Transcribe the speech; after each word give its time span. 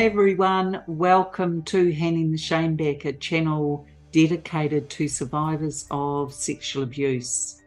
Everyone, 0.00 0.82
welcome 0.86 1.60
to 1.64 1.92
Handing 1.92 2.32
the 2.32 2.38
Shame 2.38 2.74
Back, 2.74 3.04
a 3.04 3.12
channel 3.12 3.86
dedicated 4.12 4.88
to 4.88 5.08
survivors 5.08 5.86
of 5.90 6.32
sexual 6.32 6.84
abuse. 6.84 7.60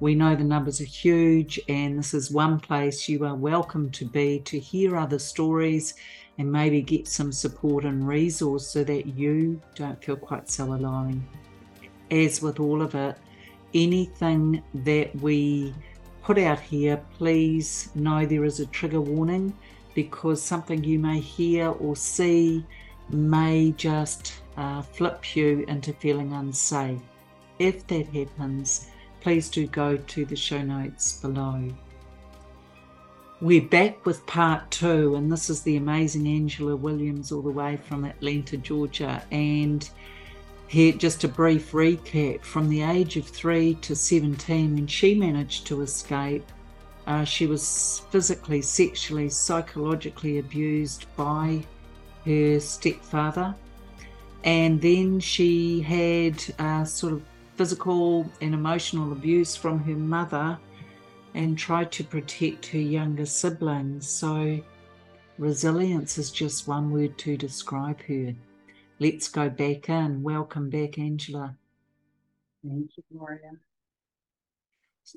We 0.00 0.14
know 0.14 0.34
the 0.34 0.42
numbers 0.42 0.80
are 0.80 0.84
huge, 0.84 1.60
and 1.68 1.98
this 1.98 2.14
is 2.14 2.30
one 2.30 2.60
place 2.60 3.10
you 3.10 3.26
are 3.26 3.34
welcome 3.34 3.90
to 3.90 4.06
be 4.06 4.38
to 4.46 4.58
hear 4.58 4.96
other 4.96 5.18
stories 5.18 5.92
and 6.38 6.50
maybe 6.50 6.80
get 6.80 7.08
some 7.08 7.30
support 7.30 7.84
and 7.84 8.08
resource 8.08 8.66
so 8.66 8.82
that 8.82 9.08
you 9.08 9.60
don't 9.74 10.02
feel 10.02 10.16
quite 10.16 10.48
so 10.48 10.72
alone. 10.72 11.28
As 12.10 12.40
with 12.40 12.58
all 12.58 12.80
of 12.80 12.94
it, 12.94 13.18
anything 13.74 14.62
that 14.72 15.14
we 15.16 15.74
put 16.22 16.38
out 16.38 16.58
here, 16.58 17.04
please 17.18 17.90
know 17.94 18.24
there 18.24 18.46
is 18.46 18.60
a 18.60 18.66
trigger 18.66 19.02
warning 19.02 19.54
because 19.96 20.42
something 20.42 20.84
you 20.84 20.98
may 20.98 21.18
hear 21.18 21.70
or 21.70 21.96
see 21.96 22.62
may 23.08 23.72
just 23.72 24.34
uh, 24.58 24.82
flip 24.82 25.34
you 25.34 25.64
into 25.68 25.92
feeling 25.94 26.34
unsafe. 26.34 27.00
If 27.58 27.86
that 27.86 28.06
happens, 28.08 28.90
please 29.22 29.48
do 29.48 29.66
go 29.66 29.96
to 29.96 30.24
the 30.26 30.36
show 30.36 30.60
notes 30.60 31.14
below. 31.14 31.72
We're 33.40 33.62
back 33.62 34.04
with 34.04 34.26
part 34.26 34.70
two, 34.70 35.14
and 35.14 35.32
this 35.32 35.48
is 35.48 35.62
the 35.62 35.76
amazing 35.76 36.26
Angela 36.26 36.76
Williams, 36.76 37.32
all 37.32 37.42
the 37.42 37.50
way 37.50 37.78
from 37.78 38.04
Atlanta, 38.04 38.58
Georgia. 38.58 39.22
And 39.30 39.88
here, 40.68 40.92
just 40.92 41.24
a 41.24 41.28
brief 41.28 41.72
recap 41.72 42.42
from 42.42 42.68
the 42.68 42.82
age 42.82 43.16
of 43.16 43.26
three 43.26 43.76
to 43.76 43.96
17, 43.96 44.74
when 44.74 44.86
she 44.86 45.14
managed 45.14 45.66
to 45.68 45.80
escape, 45.80 46.46
uh, 47.06 47.24
she 47.24 47.46
was 47.46 48.02
physically, 48.10 48.60
sexually, 48.62 49.28
psychologically 49.28 50.38
abused 50.38 51.06
by 51.16 51.62
her 52.24 52.58
stepfather. 52.58 53.54
And 54.44 54.80
then 54.80 55.20
she 55.20 55.80
had 55.80 56.42
uh, 56.58 56.84
sort 56.84 57.12
of 57.12 57.22
physical 57.56 58.30
and 58.40 58.54
emotional 58.54 59.12
abuse 59.12 59.56
from 59.56 59.78
her 59.84 59.94
mother 59.94 60.58
and 61.34 61.56
tried 61.56 61.92
to 61.92 62.04
protect 62.04 62.66
her 62.66 62.78
younger 62.78 63.26
siblings. 63.26 64.08
So, 64.08 64.60
resilience 65.38 66.18
is 66.18 66.30
just 66.30 66.66
one 66.66 66.90
word 66.90 67.18
to 67.18 67.36
describe 67.36 68.00
her. 68.02 68.34
Let's 68.98 69.28
go 69.28 69.48
back 69.48 69.88
in. 69.88 70.22
Welcome 70.22 70.70
back, 70.70 70.98
Angela. 70.98 71.56
Thank 72.66 72.90
you, 72.96 73.02
Gloria. 73.12 73.52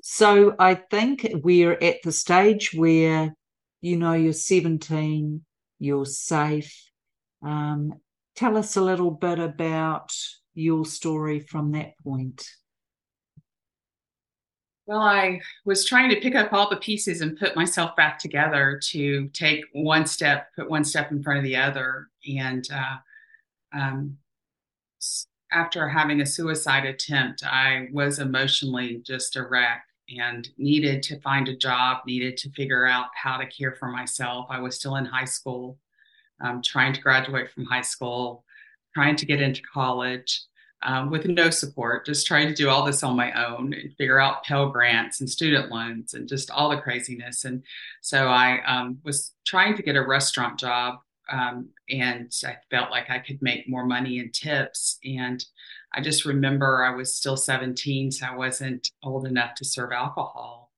So 0.02 0.54
I 0.58 0.74
think 0.74 1.28
we're 1.42 1.72
at 1.72 2.02
the 2.02 2.12
stage 2.12 2.72
where, 2.72 3.34
you 3.80 3.96
know, 3.96 4.12
you're 4.12 4.32
17, 4.32 5.44
you're 5.78 6.06
safe. 6.06 6.90
Um, 7.42 7.94
tell 8.36 8.56
us 8.56 8.76
a 8.76 8.82
little 8.82 9.10
bit 9.10 9.38
about 9.38 10.12
your 10.54 10.84
story 10.84 11.40
from 11.40 11.72
that 11.72 11.98
point. 12.04 12.48
Well, 14.86 15.00
I 15.00 15.40
was 15.64 15.84
trying 15.84 16.10
to 16.10 16.20
pick 16.20 16.34
up 16.34 16.52
all 16.52 16.68
the 16.68 16.76
pieces 16.76 17.20
and 17.20 17.38
put 17.38 17.54
myself 17.54 17.94
back 17.96 18.18
together 18.18 18.80
to 18.90 19.28
take 19.28 19.64
one 19.72 20.04
step, 20.04 20.48
put 20.56 20.68
one 20.68 20.84
step 20.84 21.12
in 21.12 21.22
front 21.22 21.38
of 21.38 21.44
the 21.44 21.56
other. 21.56 22.08
And 22.28 22.66
uh, 22.72 22.96
um, 23.72 24.18
after 25.52 25.88
having 25.88 26.20
a 26.20 26.26
suicide 26.26 26.84
attempt, 26.84 27.42
I 27.44 27.88
was 27.92 28.18
emotionally 28.18 29.02
just 29.04 29.36
a 29.36 29.46
wreck 29.46 29.84
and 30.18 30.48
needed 30.58 31.02
to 31.04 31.20
find 31.20 31.48
a 31.48 31.56
job, 31.56 31.98
needed 32.06 32.36
to 32.38 32.50
figure 32.50 32.86
out 32.86 33.06
how 33.14 33.36
to 33.36 33.46
care 33.46 33.72
for 33.72 33.88
myself. 33.88 34.46
I 34.50 34.60
was 34.60 34.76
still 34.76 34.96
in 34.96 35.04
high 35.04 35.24
school, 35.24 35.78
um, 36.40 36.62
trying 36.62 36.92
to 36.92 37.00
graduate 37.00 37.50
from 37.50 37.64
high 37.64 37.82
school, 37.82 38.44
trying 38.94 39.16
to 39.16 39.26
get 39.26 39.40
into 39.40 39.62
college. 39.62 40.42
Um, 40.82 41.10
with 41.10 41.26
no 41.26 41.50
support, 41.50 42.06
just 42.06 42.26
trying 42.26 42.48
to 42.48 42.54
do 42.54 42.70
all 42.70 42.86
this 42.86 43.02
on 43.02 43.14
my 43.14 43.30
own 43.32 43.74
and 43.74 43.94
figure 43.98 44.18
out 44.18 44.44
Pell 44.44 44.70
Grants 44.70 45.20
and 45.20 45.28
student 45.28 45.70
loans 45.70 46.14
and 46.14 46.26
just 46.26 46.50
all 46.50 46.70
the 46.70 46.78
craziness. 46.78 47.44
And 47.44 47.62
so 48.00 48.28
I 48.28 48.64
um, 48.64 48.98
was 49.04 49.32
trying 49.44 49.76
to 49.76 49.82
get 49.82 49.96
a 49.96 50.02
restaurant 50.02 50.58
job 50.58 51.00
um, 51.30 51.68
and 51.88 52.32
I 52.44 52.56
felt 52.70 52.90
like 52.90 53.08
I 53.08 53.18
could 53.18 53.40
make 53.40 53.68
more 53.68 53.86
money 53.86 54.18
in 54.18 54.30
tips. 54.32 54.98
And 55.04 55.44
I 55.94 56.00
just 56.00 56.24
remember 56.24 56.84
I 56.84 56.94
was 56.94 57.14
still 57.14 57.36
17, 57.36 58.12
so 58.12 58.26
I 58.26 58.36
wasn't 58.36 58.90
old 59.02 59.26
enough 59.26 59.54
to 59.56 59.64
serve 59.64 59.92
alcohol. 59.92 60.72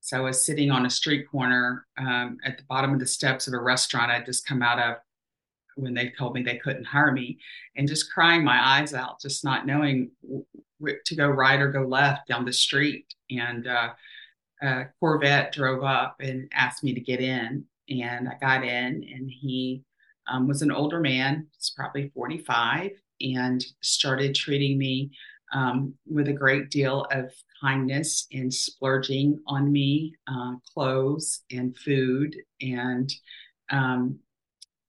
So 0.00 0.16
I 0.16 0.20
was 0.20 0.44
sitting 0.44 0.70
on 0.70 0.86
a 0.86 0.90
street 0.90 1.28
corner 1.28 1.86
um, 1.98 2.38
at 2.44 2.56
the 2.56 2.64
bottom 2.68 2.94
of 2.94 3.00
the 3.00 3.06
steps 3.06 3.48
of 3.48 3.54
a 3.54 3.58
restaurant 3.58 4.12
I'd 4.12 4.26
just 4.26 4.46
come 4.46 4.62
out 4.62 4.78
of 4.78 4.96
when 5.74 5.94
they 5.94 6.12
told 6.16 6.34
me 6.34 6.42
they 6.42 6.58
couldn't 6.58 6.84
hire 6.84 7.12
me 7.12 7.38
and 7.76 7.88
just 7.88 8.12
crying 8.12 8.44
my 8.44 8.78
eyes 8.78 8.94
out, 8.94 9.20
just 9.20 9.44
not 9.44 9.66
knowing 9.66 10.10
to 11.04 11.16
go 11.16 11.28
right 11.28 11.60
or 11.60 11.70
go 11.72 11.82
left 11.82 12.28
down 12.28 12.44
the 12.44 12.52
street. 12.52 13.12
And 13.30 13.66
uh, 13.66 13.90
a 14.62 14.84
Corvette 15.00 15.52
drove 15.52 15.82
up 15.82 16.16
and 16.20 16.48
asked 16.52 16.84
me 16.84 16.94
to 16.94 17.00
get 17.00 17.20
in. 17.20 17.64
And 17.88 18.28
I 18.28 18.36
got 18.40 18.64
in, 18.64 19.04
and 19.12 19.30
he 19.30 19.84
um, 20.28 20.48
was 20.48 20.62
an 20.62 20.72
older 20.72 21.00
man, 21.00 21.46
he's 21.56 21.72
probably 21.76 22.10
45, 22.14 22.90
and 23.20 23.64
started 23.80 24.34
treating 24.34 24.78
me 24.78 25.10
um, 25.52 25.94
with 26.06 26.28
a 26.28 26.32
great 26.32 26.70
deal 26.70 27.06
of 27.10 27.32
kindness 27.60 28.26
and 28.32 28.52
splurging 28.52 29.40
on 29.46 29.72
me, 29.72 30.14
uh, 30.28 30.54
clothes 30.74 31.42
and 31.50 31.76
food, 31.76 32.36
and 32.60 33.10
um, 33.70 34.18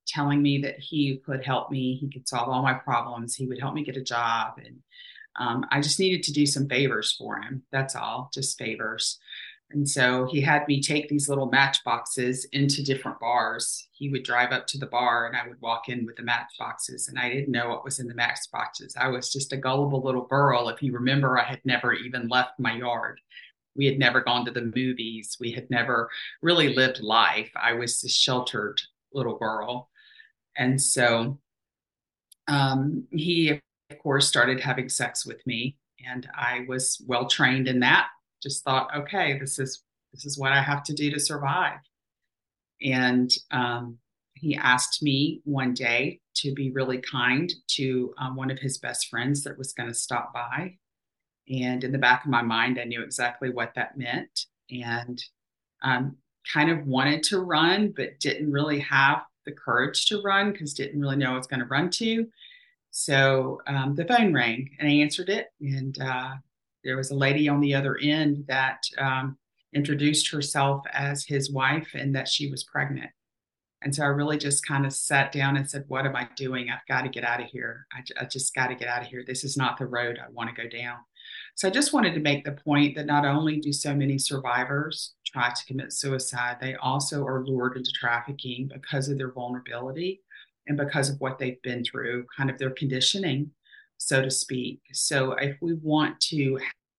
telling 0.06 0.42
me 0.42 0.60
that 0.62 0.78
he 0.78 1.20
could 1.24 1.44
help 1.44 1.70
me, 1.70 1.96
he 2.00 2.10
could 2.10 2.28
solve 2.28 2.48
all 2.48 2.62
my 2.62 2.74
problems, 2.74 3.34
he 3.34 3.46
would 3.46 3.60
help 3.60 3.74
me 3.74 3.84
get 3.84 3.96
a 3.96 4.02
job. 4.02 4.54
And 4.64 4.78
um, 5.38 5.64
I 5.70 5.80
just 5.80 6.00
needed 6.00 6.22
to 6.24 6.32
do 6.32 6.46
some 6.46 6.68
favors 6.68 7.12
for 7.12 7.40
him. 7.40 7.62
That's 7.70 7.94
all, 7.94 8.30
just 8.34 8.58
favors. 8.58 9.18
And 9.70 9.86
so 9.86 10.26
he 10.26 10.40
had 10.40 10.66
me 10.66 10.80
take 10.80 11.08
these 11.08 11.28
little 11.28 11.50
matchboxes 11.50 12.46
into 12.52 12.82
different 12.82 13.20
bars. 13.20 13.88
He 13.92 14.08
would 14.08 14.22
drive 14.22 14.50
up 14.50 14.66
to 14.68 14.78
the 14.78 14.86
bar 14.86 15.26
and 15.26 15.36
I 15.36 15.46
would 15.46 15.60
walk 15.60 15.90
in 15.90 16.06
with 16.06 16.16
the 16.16 16.22
matchboxes. 16.22 17.08
And 17.08 17.18
I 17.18 17.28
didn't 17.28 17.50
know 17.50 17.68
what 17.68 17.84
was 17.84 17.98
in 17.98 18.08
the 18.08 18.14
matchboxes. 18.14 18.96
I 18.98 19.08
was 19.08 19.30
just 19.30 19.52
a 19.52 19.58
gullible 19.58 20.02
little 20.02 20.24
girl. 20.24 20.70
If 20.70 20.82
you 20.82 20.92
remember, 20.92 21.38
I 21.38 21.44
had 21.44 21.60
never 21.64 21.92
even 21.92 22.28
left 22.28 22.58
my 22.58 22.76
yard. 22.76 23.20
We 23.76 23.84
had 23.84 23.98
never 23.98 24.22
gone 24.22 24.46
to 24.46 24.50
the 24.50 24.72
movies. 24.74 25.36
We 25.38 25.52
had 25.52 25.68
never 25.68 26.08
really 26.40 26.74
lived 26.74 27.00
life. 27.00 27.50
I 27.54 27.74
was 27.74 28.00
this 28.00 28.16
sheltered 28.16 28.80
little 29.12 29.36
girl. 29.36 29.90
And 30.56 30.80
so 30.80 31.38
um, 32.48 33.06
he, 33.10 33.50
of 33.50 33.98
course, 34.02 34.26
started 34.26 34.60
having 34.60 34.88
sex 34.88 35.26
with 35.26 35.46
me. 35.46 35.76
And 36.08 36.26
I 36.34 36.64
was 36.66 37.02
well 37.06 37.26
trained 37.26 37.68
in 37.68 37.80
that 37.80 38.08
just 38.42 38.64
thought, 38.64 38.88
okay, 38.96 39.38
this 39.38 39.58
is 39.58 39.82
this 40.12 40.24
is 40.24 40.38
what 40.38 40.52
I 40.52 40.62
have 40.62 40.82
to 40.84 40.94
do 40.94 41.10
to 41.10 41.20
survive. 41.20 41.80
And 42.82 43.30
um, 43.50 43.98
he 44.34 44.56
asked 44.56 45.02
me 45.02 45.42
one 45.44 45.74
day 45.74 46.20
to 46.36 46.54
be 46.54 46.70
really 46.70 46.98
kind 46.98 47.52
to 47.68 48.14
um, 48.18 48.36
one 48.36 48.50
of 48.50 48.58
his 48.58 48.78
best 48.78 49.08
friends 49.08 49.42
that 49.44 49.58
was 49.58 49.72
going 49.72 49.88
to 49.88 49.94
stop 49.94 50.32
by. 50.32 50.76
And 51.50 51.82
in 51.82 51.92
the 51.92 51.98
back 51.98 52.24
of 52.24 52.30
my 52.30 52.42
mind, 52.42 52.78
I 52.78 52.84
knew 52.84 53.02
exactly 53.02 53.50
what 53.50 53.72
that 53.74 53.96
meant, 53.96 54.46
and 54.70 55.22
um, 55.82 56.16
kind 56.52 56.70
of 56.70 56.86
wanted 56.86 57.22
to 57.24 57.40
run, 57.40 57.92
but 57.96 58.20
didn't 58.20 58.52
really 58.52 58.80
have 58.80 59.22
the 59.44 59.52
courage 59.52 60.06
to 60.06 60.20
run 60.22 60.52
because 60.52 60.74
didn't 60.74 61.00
really 61.00 61.16
know 61.16 61.32
I 61.32 61.36
was 61.36 61.46
going 61.46 61.60
to 61.60 61.66
run 61.66 61.90
to. 61.90 62.26
So 62.90 63.60
um, 63.66 63.94
the 63.94 64.04
phone 64.04 64.34
rang, 64.34 64.70
and 64.78 64.88
I 64.88 64.92
answered 64.92 65.28
it, 65.28 65.48
and 65.60 65.98
uh, 66.00 66.34
there 66.84 66.96
was 66.96 67.10
a 67.10 67.16
lady 67.16 67.48
on 67.48 67.60
the 67.60 67.74
other 67.74 67.98
end 68.02 68.44
that 68.48 68.82
um, 68.98 69.36
introduced 69.74 70.30
herself 70.30 70.82
as 70.92 71.24
his 71.24 71.50
wife 71.50 71.88
and 71.94 72.14
that 72.14 72.28
she 72.28 72.50
was 72.50 72.64
pregnant. 72.64 73.10
And 73.82 73.94
so 73.94 74.02
I 74.02 74.06
really 74.06 74.38
just 74.38 74.66
kind 74.66 74.84
of 74.84 74.92
sat 74.92 75.30
down 75.30 75.56
and 75.56 75.68
said, 75.68 75.84
What 75.86 76.04
am 76.04 76.16
I 76.16 76.28
doing? 76.34 76.68
I've 76.68 76.86
got 76.88 77.02
to 77.02 77.08
get 77.08 77.24
out 77.24 77.40
of 77.40 77.46
here. 77.46 77.86
I, 77.92 78.02
I 78.22 78.24
just 78.24 78.54
got 78.54 78.68
to 78.68 78.74
get 78.74 78.88
out 78.88 79.02
of 79.02 79.08
here. 79.08 79.22
This 79.24 79.44
is 79.44 79.56
not 79.56 79.78
the 79.78 79.86
road 79.86 80.18
I 80.18 80.30
want 80.32 80.54
to 80.54 80.62
go 80.62 80.68
down. 80.68 80.96
So 81.54 81.68
I 81.68 81.70
just 81.70 81.92
wanted 81.92 82.14
to 82.14 82.20
make 82.20 82.44
the 82.44 82.52
point 82.52 82.96
that 82.96 83.06
not 83.06 83.24
only 83.24 83.60
do 83.60 83.72
so 83.72 83.94
many 83.94 84.18
survivors 84.18 85.14
try 85.26 85.50
to 85.50 85.64
commit 85.66 85.92
suicide, 85.92 86.56
they 86.60 86.74
also 86.76 87.24
are 87.24 87.44
lured 87.44 87.76
into 87.76 87.92
trafficking 87.92 88.68
because 88.72 89.08
of 89.08 89.18
their 89.18 89.32
vulnerability 89.32 90.22
and 90.66 90.76
because 90.76 91.08
of 91.08 91.20
what 91.20 91.38
they've 91.38 91.62
been 91.62 91.84
through, 91.84 92.26
kind 92.36 92.50
of 92.50 92.58
their 92.58 92.70
conditioning 92.70 93.50
so 93.98 94.22
to 94.22 94.30
speak. 94.30 94.80
So, 94.92 95.32
if 95.32 95.56
we 95.60 95.74
want 95.74 96.20
to 96.20 96.58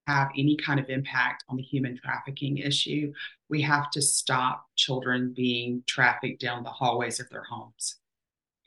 have 0.09 0.29
any 0.37 0.55
kind 0.55 0.79
of 0.79 0.89
impact 0.89 1.43
on 1.49 1.57
the 1.57 1.63
human 1.63 1.97
trafficking 1.97 2.57
issue, 2.57 3.13
we 3.49 3.61
have 3.61 3.89
to 3.91 4.01
stop 4.01 4.65
children 4.75 5.33
being 5.35 5.83
trafficked 5.87 6.41
down 6.41 6.63
the 6.63 6.69
hallways 6.69 7.19
of 7.19 7.29
their 7.29 7.43
homes. 7.43 7.95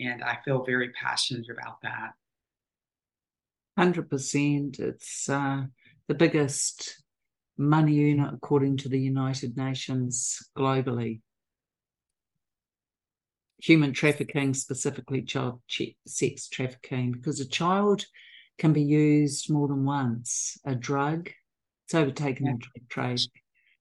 And 0.01 0.23
I 0.23 0.39
feel 0.45 0.65
very 0.65 0.91
passionate 0.91 1.49
about 1.51 1.81
that. 1.83 2.13
100%. 3.79 4.79
It's 4.81 5.29
uh, 5.29 5.63
the 6.09 6.15
biggest 6.15 7.03
money 7.57 8.13
earner 8.13 8.31
according 8.35 8.79
to 8.79 8.89
the 8.89 9.01
United 9.01 9.57
Nations 9.57 10.39
globally. 10.57 11.21
human 13.63 13.93
trafficking, 13.93 14.55
specifically 14.55 15.23
child 15.23 15.61
sex 16.07 16.49
trafficking, 16.49 17.13
because 17.13 17.39
a 17.39 17.49
child 17.49 18.05
can 18.63 18.73
be 18.73 18.83
used 18.83 19.51
more 19.51 19.67
than 19.67 19.85
once. 19.85 20.57
A 20.65 20.73
drug, 20.73 21.29
it's 21.85 21.97
overtaken 21.97 22.47
yeah. 22.47 22.53
the 22.53 22.59
drug 22.59 22.89
trade. 22.89 23.21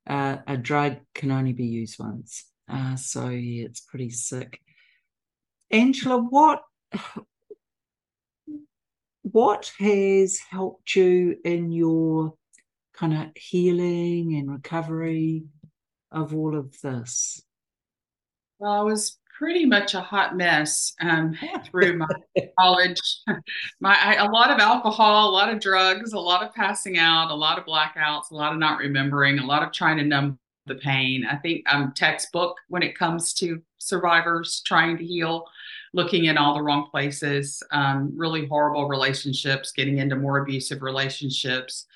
Uh, 0.09 0.37
a 0.47 0.57
drug 0.57 0.97
can 1.13 1.29
only 1.29 1.53
be 1.53 1.67
used 1.67 1.99
once. 1.99 2.45
Uh, 2.67 2.95
so 2.95 3.29
yeah, 3.29 3.65
it's 3.65 3.81
pretty 3.81 4.09
sick. 4.09 4.59
Angela, 5.69 6.17
what 6.17 6.63
what 9.21 9.71
has 9.77 10.39
helped 10.49 10.95
you 10.95 11.37
in 11.45 11.71
your 11.71 12.33
kind 12.91 13.13
of 13.13 13.27
healing 13.35 14.33
and 14.33 14.51
recovery 14.51 15.43
of 16.11 16.33
all 16.33 16.57
of 16.57 16.81
this? 16.81 17.39
Well, 18.57 18.71
I 18.71 18.81
was 18.81 19.19
pretty 19.41 19.65
much 19.65 19.95
a 19.95 20.01
hot 20.01 20.37
mess 20.37 20.93
um, 21.01 21.35
through 21.65 21.97
my 21.97 22.05
college. 22.59 23.01
My 23.79 23.97
I, 23.99 24.13
a 24.23 24.29
lot 24.29 24.51
of 24.51 24.59
alcohol, 24.59 25.27
a 25.27 25.31
lot 25.31 25.49
of 25.49 25.59
drugs, 25.59 26.13
a 26.13 26.19
lot 26.19 26.43
of 26.43 26.53
passing 26.53 26.99
out, 26.99 27.31
a 27.31 27.35
lot 27.35 27.57
of 27.57 27.65
blackouts, 27.65 28.29
a 28.29 28.35
lot 28.35 28.53
of 28.53 28.59
not 28.59 28.77
remembering, 28.77 29.39
a 29.39 29.45
lot 29.45 29.63
of 29.63 29.73
trying 29.73 29.97
to 29.97 30.03
numb 30.03 30.37
the 30.67 30.75
pain. 30.75 31.25
I 31.25 31.37
think 31.37 31.63
I'm 31.65 31.91
textbook 31.93 32.55
when 32.67 32.83
it 32.83 32.95
comes 32.95 33.33
to 33.35 33.59
survivors 33.79 34.61
trying 34.63 34.95
to 34.99 35.03
heal, 35.03 35.45
looking 35.91 36.25
in 36.25 36.37
all 36.37 36.53
the 36.53 36.61
wrong 36.61 36.89
places, 36.91 37.63
um, 37.71 38.13
really 38.15 38.45
horrible 38.45 38.87
relationships, 38.87 39.71
getting 39.71 39.97
into 39.97 40.15
more 40.15 40.37
abusive 40.37 40.83
relationships. 40.83 41.87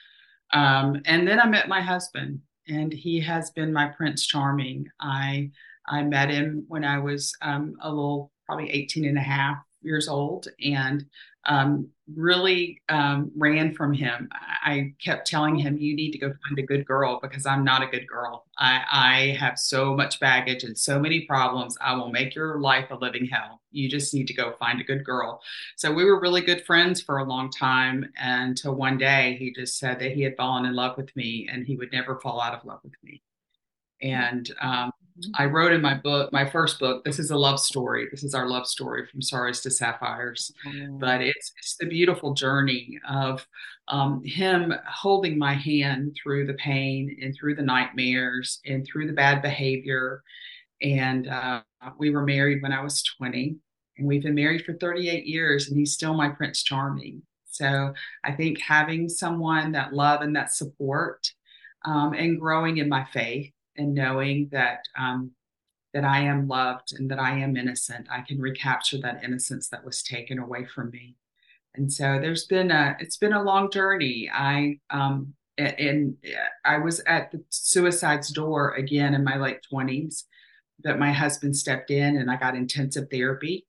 Um, 0.51 1.00
and 1.06 1.27
then 1.27 1.39
I 1.39 1.45
met 1.45 1.69
my 1.69 1.81
husband, 1.81 2.39
and 2.68 2.92
he 2.92 3.19
has 3.19 3.51
been 3.51 3.71
my 3.71 3.86
Prince 3.89 4.25
Charming. 4.25 4.88
I 5.00 5.51
I 5.87 6.03
met 6.03 6.29
him 6.29 6.65
when 6.67 6.83
I 6.83 6.99
was 6.99 7.35
um, 7.41 7.75
a 7.81 7.89
little, 7.89 8.31
probably 8.45 8.69
18 8.69 9.05
and 9.05 9.17
a 9.17 9.21
half 9.21 9.57
years 9.81 10.07
old, 10.07 10.47
and 10.63 11.05
um, 11.47 11.87
really 12.13 12.81
um, 12.89 13.31
ran 13.35 13.73
from 13.73 13.93
him. 13.93 14.29
I 14.31 14.93
kept 15.03 15.27
telling 15.27 15.55
him, 15.55 15.77
"You 15.77 15.95
need 15.95 16.11
to 16.11 16.17
go 16.17 16.33
find 16.47 16.59
a 16.59 16.63
good 16.63 16.85
girl 16.85 17.19
because 17.21 17.45
I'm 17.45 17.63
not 17.63 17.83
a 17.83 17.87
good 17.87 18.07
girl. 18.07 18.45
I, 18.57 18.81
I 18.91 19.37
have 19.39 19.59
so 19.59 19.95
much 19.95 20.19
baggage 20.19 20.63
and 20.63 20.77
so 20.77 20.99
many 20.99 21.21
problems. 21.21 21.77
I 21.81 21.93
will 21.95 22.09
make 22.09 22.35
your 22.35 22.59
life 22.59 22.89
a 22.91 22.95
living 22.95 23.27
hell. 23.27 23.61
You 23.71 23.89
just 23.89 24.13
need 24.13 24.27
to 24.27 24.33
go 24.33 24.53
find 24.59 24.81
a 24.81 24.83
good 24.83 25.03
girl." 25.03 25.41
So 25.75 25.93
we 25.93 26.05
were 26.05 26.19
really 26.19 26.41
good 26.41 26.65
friends 26.65 27.01
for 27.01 27.19
a 27.19 27.23
long 27.23 27.51
time 27.51 28.11
until 28.17 28.75
one 28.75 28.97
day 28.97 29.35
he 29.39 29.53
just 29.53 29.77
said 29.77 29.99
that 29.99 30.11
he 30.13 30.21
had 30.23 30.35
fallen 30.35 30.65
in 30.65 30.73
love 30.73 30.97
with 30.97 31.15
me 31.15 31.47
and 31.51 31.65
he 31.65 31.75
would 31.75 31.91
never 31.91 32.19
fall 32.19 32.41
out 32.41 32.53
of 32.53 32.65
love 32.65 32.79
with 32.83 32.95
me. 33.03 33.21
And 34.01 34.51
um, 34.61 34.91
I 35.35 35.45
wrote 35.45 35.71
in 35.71 35.81
my 35.81 35.94
book, 35.94 36.33
my 36.33 36.45
first 36.45 36.77
book, 36.77 37.06
this 37.06 37.19
is 37.19 37.31
a 37.31 37.38
love 37.38 37.59
story. 37.59 38.07
This 38.12 38.23
is 38.23 38.35
our 38.35 38.50
love 38.50 38.67
story 38.67 39.06
from 39.06 39.21
sorrows 39.21 39.62
to 39.62 39.71
sapphires. 39.71 40.51
Mm. 40.67 41.00
But 41.00 41.21
it's, 41.21 41.53
it's 41.57 41.77
the 41.77 41.85
beautiful 41.85 42.33
journey 42.33 43.00
of 43.09 43.47
um, 43.88 44.21
him 44.25 44.73
holding 44.85 45.38
my 45.38 45.53
hand 45.53 46.17
through 46.21 46.47
the 46.47 46.53
pain 46.56 47.17
and 47.21 47.33
through 47.33 47.56
the 47.56 47.62
nightmares 47.62 48.59
and 48.65 48.85
through 48.85 49.07
the 49.07 49.13
bad 49.13 49.41
behavior. 49.41 50.21
And 50.81 51.29
uh, 51.29 51.61
we 51.97 52.09
were 52.09 52.25
married 52.25 52.61
when 52.61 52.73
I 52.73 52.83
was 52.83 53.01
20, 53.18 53.56
and 53.97 54.07
we've 54.07 54.23
been 54.23 54.35
married 54.35 54.65
for 54.65 54.73
38 54.73 55.25
years, 55.25 55.69
and 55.69 55.77
he's 55.77 55.94
still 55.94 56.13
my 56.13 56.27
Prince 56.27 56.61
Charming. 56.61 57.21
So 57.50 57.94
I 58.25 58.33
think 58.33 58.59
having 58.59 59.07
someone 59.07 59.71
that 59.71 59.94
love 59.94 60.21
and 60.21 60.35
that 60.35 60.53
support 60.53 61.31
um, 61.85 62.13
and 62.13 62.38
growing 62.38 62.77
in 62.77 62.89
my 62.89 63.06
faith 63.06 63.53
and 63.77 63.94
knowing 63.94 64.50
that 64.51 64.80
um, 64.98 65.31
that 65.95 66.04
I 66.04 66.19
am 66.19 66.50
loved 66.50 66.92
and 67.00 67.10
that 67.10 67.19
I 67.19 67.39
am 67.39 67.56
innocent. 67.56 68.07
I 68.12 68.19
can 68.19 68.38
recapture 68.38 68.98
that 69.00 69.24
innocence 69.24 69.69
that 69.69 69.86
was 69.86 70.04
taken 70.04 70.39
away 70.39 70.66
from 70.66 70.89
me. 70.92 71.16
And 71.74 71.92
so 71.92 72.19
there's 72.22 72.45
been 72.45 72.69
a 72.69 72.98
it's 73.00 73.16
been 73.16 73.31
a 73.31 73.42
long 73.42 73.72
journey. 73.72 74.30
I 74.31 74.80
um 74.89 75.33
and 75.57 76.18
I 76.66 76.80
was 76.80 77.00
at 77.07 77.31
the 77.31 77.42
suicide's 77.50 78.30
door 78.30 78.74
again 78.74 79.13
in 79.13 79.24
my 79.24 79.38
late 79.38 79.60
20s 79.74 80.24
that 80.83 81.00
my 81.00 81.13
husband 81.13 81.56
stepped 81.56 81.89
in 81.92 82.18
and 82.18 82.30
I 82.30 82.36
got 82.36 82.56
intensive 82.56 83.07
therapy. 83.10 83.66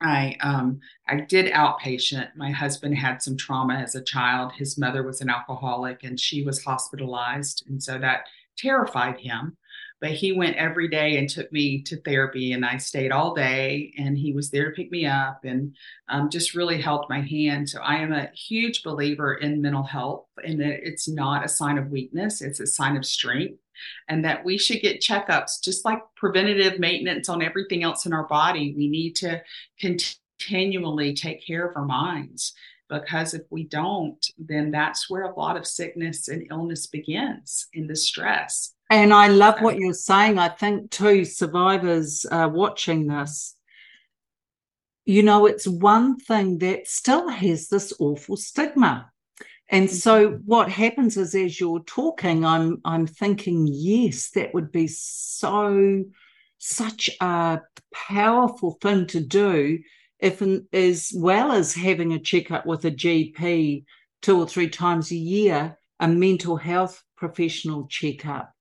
I 0.00 0.36
um 0.42 0.78
I 1.08 1.22
did 1.22 1.52
outpatient. 1.52 2.36
My 2.36 2.52
husband 2.52 2.96
had 2.96 3.20
some 3.20 3.36
trauma 3.36 3.74
as 3.74 3.96
a 3.96 4.04
child. 4.04 4.52
His 4.52 4.78
mother 4.78 5.02
was 5.02 5.20
an 5.20 5.28
alcoholic 5.28 6.04
and 6.04 6.20
she 6.20 6.44
was 6.44 6.62
hospitalized 6.62 7.64
and 7.68 7.82
so 7.82 7.98
that 7.98 8.26
terrified 8.56 9.20
him. 9.20 9.56
But 10.00 10.10
he 10.10 10.32
went 10.32 10.56
every 10.56 10.88
day 10.88 11.16
and 11.16 11.28
took 11.28 11.52
me 11.52 11.80
to 11.82 11.96
therapy, 12.00 12.52
and 12.52 12.66
I 12.66 12.78
stayed 12.78 13.12
all 13.12 13.34
day. 13.34 13.94
And 13.96 14.18
he 14.18 14.32
was 14.32 14.50
there 14.50 14.70
to 14.70 14.74
pick 14.74 14.90
me 14.90 15.06
up 15.06 15.44
and 15.44 15.76
um, 16.08 16.28
just 16.28 16.56
really 16.56 16.80
held 16.82 17.06
my 17.08 17.20
hand. 17.20 17.68
So 17.68 17.80
I 17.80 17.98
am 17.98 18.12
a 18.12 18.30
huge 18.34 18.82
believer 18.82 19.34
in 19.34 19.62
mental 19.62 19.84
health, 19.84 20.26
and 20.44 20.60
that 20.60 20.84
it's 20.86 21.08
not 21.08 21.44
a 21.44 21.48
sign 21.48 21.78
of 21.78 21.90
weakness; 21.90 22.42
it's 22.42 22.58
a 22.58 22.66
sign 22.66 22.96
of 22.96 23.06
strength 23.06 23.58
and 24.08 24.24
that 24.24 24.44
we 24.44 24.58
should 24.58 24.80
get 24.80 25.00
checkups 25.00 25.62
just 25.62 25.84
like 25.84 26.00
preventative 26.16 26.78
maintenance 26.78 27.28
on 27.28 27.42
everything 27.42 27.82
else 27.82 28.06
in 28.06 28.12
our 28.12 28.26
body. 28.26 28.74
We 28.76 28.88
need 28.88 29.16
to 29.16 29.42
continually 29.80 31.14
take 31.14 31.46
care 31.46 31.66
of 31.66 31.76
our 31.76 31.84
minds 31.84 32.54
because 32.92 33.32
if 33.32 33.42
we 33.50 33.64
don't, 33.64 34.24
then 34.38 34.70
that's 34.70 35.08
where 35.08 35.22
a 35.22 35.34
lot 35.34 35.56
of 35.56 35.66
sickness 35.66 36.28
and 36.28 36.46
illness 36.50 36.86
begins 36.86 37.66
in 37.72 37.86
the 37.86 37.96
stress. 37.96 38.74
And 38.90 39.14
I 39.14 39.28
love 39.28 39.60
what 39.60 39.78
you're 39.78 39.94
saying. 39.94 40.38
I 40.38 40.50
think 40.50 40.90
too, 40.90 41.24
survivors 41.24 42.26
uh, 42.30 42.50
watching 42.52 43.06
this, 43.06 43.56
you 45.06 45.22
know, 45.22 45.46
it's 45.46 45.66
one 45.66 46.18
thing 46.18 46.58
that 46.58 46.86
still 46.86 47.28
has 47.28 47.68
this 47.68 47.92
awful 47.98 48.36
stigma. 48.36 49.10
And 49.70 49.90
so 49.90 50.28
mm-hmm. 50.28 50.42
what 50.44 50.68
happens 50.68 51.16
is 51.16 51.34
as 51.34 51.58
you're 51.58 51.82
talking, 51.84 52.44
I'm 52.44 52.82
I'm 52.84 53.06
thinking, 53.06 53.66
yes, 53.66 54.30
that 54.34 54.52
would 54.52 54.70
be 54.70 54.86
so 54.86 56.04
such 56.58 57.08
a 57.20 57.60
powerful 57.92 58.76
thing 58.82 59.06
to 59.08 59.20
do 59.20 59.78
if 60.22 60.40
as 60.72 61.12
well 61.14 61.50
as 61.50 61.74
having 61.74 62.12
a 62.12 62.18
checkup 62.18 62.64
with 62.64 62.84
a 62.84 62.90
GP 62.92 63.84
two 64.22 64.38
or 64.38 64.46
three 64.46 64.70
times 64.70 65.10
a 65.10 65.16
year, 65.16 65.76
a 65.98 66.06
mental 66.06 66.56
health 66.56 67.02
professional 67.16 67.88
checkup. 67.88 68.52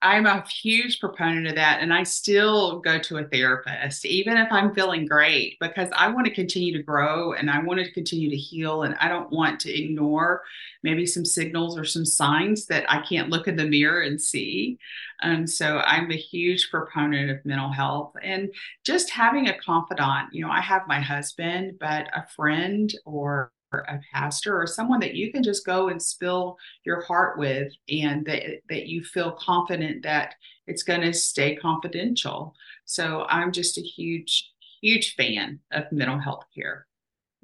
I'm 0.00 0.26
a 0.26 0.46
huge 0.46 1.00
proponent 1.00 1.48
of 1.48 1.56
that. 1.56 1.80
And 1.80 1.92
I 1.92 2.04
still 2.04 2.78
go 2.78 3.00
to 3.00 3.18
a 3.18 3.24
therapist, 3.24 4.06
even 4.06 4.36
if 4.36 4.46
I'm 4.52 4.72
feeling 4.72 5.06
great, 5.06 5.56
because 5.60 5.88
I 5.92 6.08
want 6.08 6.26
to 6.26 6.34
continue 6.34 6.72
to 6.76 6.82
grow 6.84 7.32
and 7.32 7.50
I 7.50 7.60
want 7.60 7.80
to 7.80 7.90
continue 7.90 8.30
to 8.30 8.36
heal. 8.36 8.84
And 8.84 8.94
I 9.00 9.08
don't 9.08 9.30
want 9.32 9.58
to 9.60 9.76
ignore 9.76 10.42
maybe 10.84 11.04
some 11.04 11.24
signals 11.24 11.76
or 11.76 11.84
some 11.84 12.04
signs 12.04 12.66
that 12.66 12.88
I 12.88 13.00
can't 13.00 13.30
look 13.30 13.48
in 13.48 13.56
the 13.56 13.66
mirror 13.66 14.02
and 14.02 14.20
see. 14.20 14.78
And 15.20 15.50
so 15.50 15.78
I'm 15.78 16.12
a 16.12 16.16
huge 16.16 16.70
proponent 16.70 17.30
of 17.30 17.44
mental 17.44 17.72
health 17.72 18.12
and 18.22 18.50
just 18.84 19.10
having 19.10 19.48
a 19.48 19.58
confidant. 19.58 20.32
You 20.32 20.46
know, 20.46 20.52
I 20.52 20.60
have 20.60 20.86
my 20.86 21.00
husband, 21.00 21.78
but 21.80 22.06
a 22.14 22.24
friend 22.36 22.92
or 23.04 23.50
a 23.72 24.00
pastor 24.12 24.60
or 24.60 24.66
someone 24.66 25.00
that 25.00 25.14
you 25.14 25.32
can 25.32 25.42
just 25.42 25.66
go 25.66 25.88
and 25.88 26.02
spill 26.02 26.56
your 26.84 27.02
heart 27.02 27.38
with 27.38 27.72
and 27.88 28.24
that, 28.26 28.42
that 28.68 28.86
you 28.86 29.02
feel 29.04 29.32
confident 29.32 30.02
that 30.02 30.34
it's 30.66 30.82
going 30.82 31.00
to 31.00 31.12
stay 31.12 31.56
confidential. 31.56 32.54
So 32.84 33.26
i'm 33.28 33.52
just 33.52 33.78
a 33.78 33.82
huge 33.82 34.50
huge 34.80 35.14
fan 35.14 35.60
of 35.72 35.90
mental 35.92 36.18
health 36.18 36.44
care. 36.54 36.86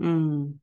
Mm. 0.01 0.55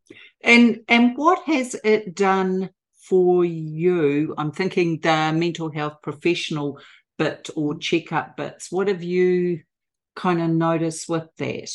and 0.44 0.82
and 0.90 1.18
what 1.18 1.44
has 1.46 1.76
it 1.84 2.16
done 2.16 2.70
for 3.02 3.46
you? 3.46 4.34
I'm 4.38 4.52
thinking 4.52 5.00
the 5.00 5.32
mental 5.34 5.72
health 5.72 5.98
professional 6.02 6.80
bit 7.18 7.50
or 7.56 7.78
checkup 7.78 8.36
bits. 8.36 8.72
What 8.72 8.88
have 8.88 9.04
you 9.04 9.62
kind 10.16 10.42
of 10.42 10.50
noticed 10.50 11.08
with 11.08 11.28
that 11.38 11.72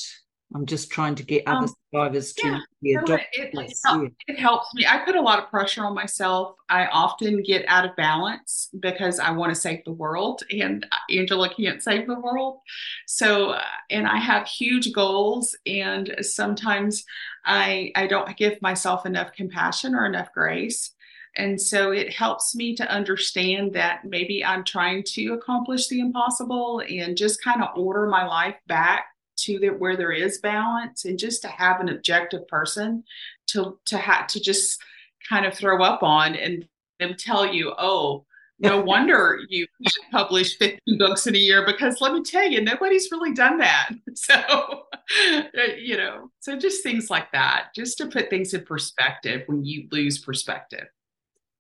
I'm 0.55 0.65
just 0.65 0.91
trying 0.91 1.17
to 1.17 1.25
get 1.25 1.43
other 1.47 1.67
um, 1.67 1.75
survivors 1.93 2.33
to 2.35 2.61
yeah, 2.81 3.01
so 3.05 3.15
it, 3.15 3.21
it, 3.33 3.51
it, 3.53 4.13
it, 4.29 4.39
helps 4.39 4.73
me. 4.75 4.87
I 4.87 4.99
put 4.99 5.17
a 5.17 5.21
lot 5.21 5.43
of 5.43 5.51
pressure 5.51 5.85
on 5.85 5.95
myself. 5.95 6.55
I 6.69 6.87
often 6.87 7.43
get 7.43 7.65
out 7.67 7.85
of 7.85 7.97
balance 7.97 8.69
because 8.79 9.19
I 9.19 9.33
want 9.33 9.53
to 9.53 9.61
save 9.61 9.85
the 9.85 9.93
world, 9.93 10.45
and 10.51 10.87
Angela 11.11 11.53
can't 11.53 11.83
save 11.83 12.07
the 12.07 12.21
world. 12.21 12.61
So, 13.07 13.51
uh, 13.51 13.63
and 13.91 14.07
I 14.07 14.19
have 14.19 14.47
huge 14.47 14.93
goals, 14.93 15.57
and 15.67 16.15
sometimes 16.21 17.05
I 17.45 17.91
I 17.97 18.07
don't 18.07 18.37
give 18.37 18.63
myself 18.63 19.05
enough 19.05 19.33
compassion 19.33 19.95
or 19.95 20.07
enough 20.07 20.33
grace. 20.33 20.93
And 21.39 21.61
so 21.61 21.91
it 21.91 22.15
helps 22.15 22.55
me 22.55 22.75
to 22.77 22.91
understand 22.91 23.75
that 23.75 24.07
maybe 24.07 24.43
I'm 24.43 24.65
trying 24.65 25.03
to 25.09 25.35
accomplish 25.35 25.89
the 25.89 26.01
impossible 26.01 26.83
and 26.89 27.15
just 27.15 27.43
kind 27.43 27.63
of 27.63 27.77
order 27.77 28.07
my 28.07 28.27
life 28.27 28.55
back 28.67 29.07
to 29.37 29.59
there 29.59 29.75
where 29.75 29.97
there 29.97 30.13
is 30.13 30.39
balance 30.39 31.05
and 31.05 31.19
just 31.19 31.43
to 31.43 31.49
have 31.49 31.81
an 31.81 31.89
objective 31.89 32.47
person 32.49 33.05
to 33.47 33.79
to 33.85 33.99
have 33.99 34.27
to 34.27 34.41
just 34.41 34.81
kind 35.29 35.47
of 35.47 35.55
throw 35.55 35.83
up 35.83 36.03
on 36.03 36.35
and 36.35 36.69
them 36.99 37.15
tell 37.19 37.47
you 37.47 37.75
oh 37.79 38.25
no 38.59 38.81
wonder 38.83 39.41
you 39.49 39.67
publish 40.13 40.57
50 40.59 40.99
books 40.99 41.27
in 41.27 41.35
a 41.35 41.39
year 41.39 41.65
because 41.67 42.01
let 42.01 42.13
me 42.13 42.23
tell 42.23 42.49
you, 42.49 42.61
nobody's 42.61 43.11
really 43.11 43.33
done 43.33 43.59
that. 43.59 43.91
So, 44.15 44.35
uh, 44.35 45.43
you 45.79 45.97
know, 45.99 46.31
so 46.41 46.59
just 46.59 46.83
things 46.83 47.11
like 47.11 47.31
that, 47.33 47.67
just 47.77 47.99
to 47.99 48.07
put 48.07 48.31
things 48.31 48.55
in 48.55 48.65
perspective 48.65 49.43
when 49.47 49.63
you 49.63 49.87
lose 49.93 50.19
perspective. 50.19 50.87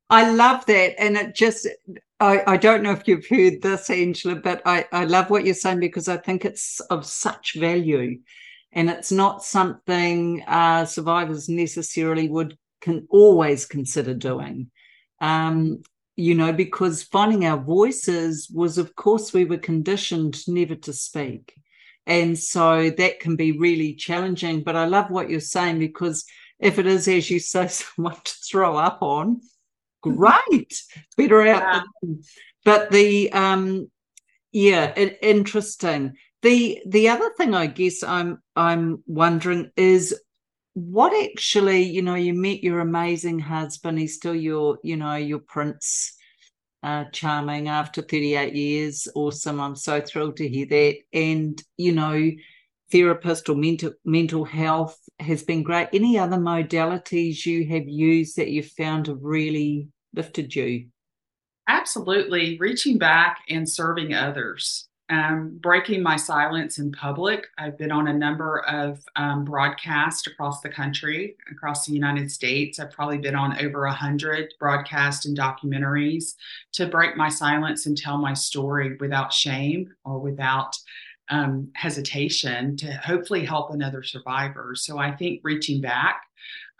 I 0.09 0.31
love 0.31 0.65
that. 0.67 1.01
And 1.01 1.17
it 1.17 1.35
just, 1.35 1.67
I, 2.21 2.43
I 2.47 2.57
don't 2.57 2.83
know 2.83 2.93
if 2.93 3.09
you've 3.09 3.27
heard 3.27 3.63
this, 3.63 3.91
Angela, 3.91 4.37
but 4.37 4.63
I, 4.65 4.87
I 4.93 5.05
love 5.05 5.31
what 5.31 5.45
you're 5.45 5.55
saying 5.55 5.81
because 5.81 6.09
I 6.09 6.17
think 6.17 6.45
it's 6.45 6.81
of 6.81 7.05
such 7.05 7.57
value. 7.59 8.21
And 8.73 8.91
it's 8.91 9.11
not 9.11 9.43
something 9.43 10.45
uh, 10.47 10.85
survivors 10.85 11.49
necessarily 11.49 12.29
would 12.29 12.57
can 12.81 13.07
always 13.11 13.67
consider 13.67 14.15
doing. 14.15 14.71
Um, 15.21 15.83
you 16.15 16.35
know, 16.35 16.53
because 16.53 17.03
finding 17.03 17.45
our 17.45 17.59
voices 17.59 18.49
was, 18.53 18.79
of 18.79 18.95
course, 18.95 19.33
we 19.33 19.45
were 19.45 19.59
conditioned 19.59 20.47
never 20.49 20.75
to 20.77 20.93
speak. 20.93 21.55
And 22.07 22.39
so 22.39 22.91
that 22.91 23.21
can 23.21 23.35
be 23.35 23.53
really 23.53 23.95
challenging. 23.95 24.63
But 24.63 24.77
I 24.77 24.87
love 24.87 25.11
what 25.11 25.29
you're 25.29 25.41
saying 25.41 25.79
because 25.81 26.25
if 26.61 26.79
it 26.79 26.87
is, 26.87 27.09
as 27.09 27.31
you 27.31 27.41
say, 27.41 27.67
someone 27.69 28.15
to 28.15 28.33
throw 28.49 28.77
up 28.77 28.99
on, 29.03 29.41
great, 30.03 30.83
better 31.17 31.43
out. 31.43 31.85
Yeah. 32.03 32.15
But 32.65 32.91
the, 32.91 33.33
um, 33.33 33.91
yeah, 34.53 34.93
it, 34.97 35.19
interesting. 35.23 36.17
The 36.43 36.81
the 36.87 37.09
other 37.09 37.31
thing 37.37 37.55
I 37.55 37.67
guess 37.67 38.03
I'm 38.03 38.43
I'm 38.55 39.03
wondering 39.07 39.71
is 39.77 40.15
what 40.77 41.13
actually, 41.31 41.85
you 41.85 42.03
know, 42.03 42.17
you 42.17 42.35
met 42.35 42.63
your 42.63 42.81
amazing 42.81 43.39
husband, 43.39 43.99
he's 43.99 44.15
still 44.15 44.35
your, 44.35 44.79
you 44.83 44.97
know, 44.97 45.17
your 45.17 45.39
prince, 45.39 46.15
uh, 46.83 47.05
charming 47.13 47.69
after 47.69 48.03
38 48.03 48.55
years. 48.55 49.09
Awesome. 49.15 49.59
I'm 49.59 49.75
so 49.75 50.03
thrilled 50.03 50.37
to 50.37 50.49
hear 50.49 50.67
that. 50.67 50.97
And, 51.15 51.61
you 51.79 51.93
know, 51.93 52.31
therapist 52.91 53.49
or 53.49 53.57
mental 53.57 53.93
mental 54.05 54.45
health 54.45 54.99
has 55.19 55.43
been 55.43 55.63
great. 55.63 55.89
Any 55.93 56.19
other 56.19 56.37
modalities 56.37 57.47
you 57.47 57.67
have 57.69 57.89
used 57.89 58.37
that 58.37 58.51
you've 58.51 58.71
found 58.71 59.07
have 59.07 59.23
really 59.23 59.89
lifted 60.15 60.55
you? 60.55 60.87
Absolutely. 61.69 62.59
Reaching 62.59 62.99
back 62.99 63.39
and 63.49 63.69
serving 63.69 64.15
others 64.15 64.89
um, 65.09 65.59
breaking 65.61 66.03
my 66.03 66.17
silence 66.17 66.79
in 66.79 66.91
public. 66.93 67.47
I've 67.59 67.79
been 67.79 67.93
on 67.93 68.09
a 68.09 68.13
number 68.13 68.61
of 68.67 69.01
um, 69.15 69.45
broadcasts 69.45 70.27
across 70.27 70.61
the 70.61 70.69
country, 70.69 71.37
across 71.51 71.87
the 71.87 71.93
United 71.93 72.31
States. 72.31 72.81
I've 72.81 72.91
probably 72.91 73.19
been 73.19 73.37
on 73.37 73.59
over 73.65 73.85
a 73.85 73.93
hundred 73.93 74.53
broadcasts 74.59 75.27
and 75.27 75.39
documentaries 75.39 76.35
to 76.73 76.87
break 76.87 77.17
my 77.17 77.29
silence 77.29 77.87
and 77.87 77.97
tell 77.97 78.19
my 78.19 78.35
story 78.35 78.97
without 78.99 79.33
shame 79.33 79.93
or 80.05 80.19
without 80.19 80.77
um, 81.29 81.69
hesitation 81.75 82.77
to 82.77 82.93
hopefully 82.93 83.45
help 83.45 83.71
another 83.71 84.03
survivor. 84.03 84.75
So 84.75 84.99
I 84.99 85.15
think 85.15 85.41
reaching 85.43 85.81
back 85.81 86.23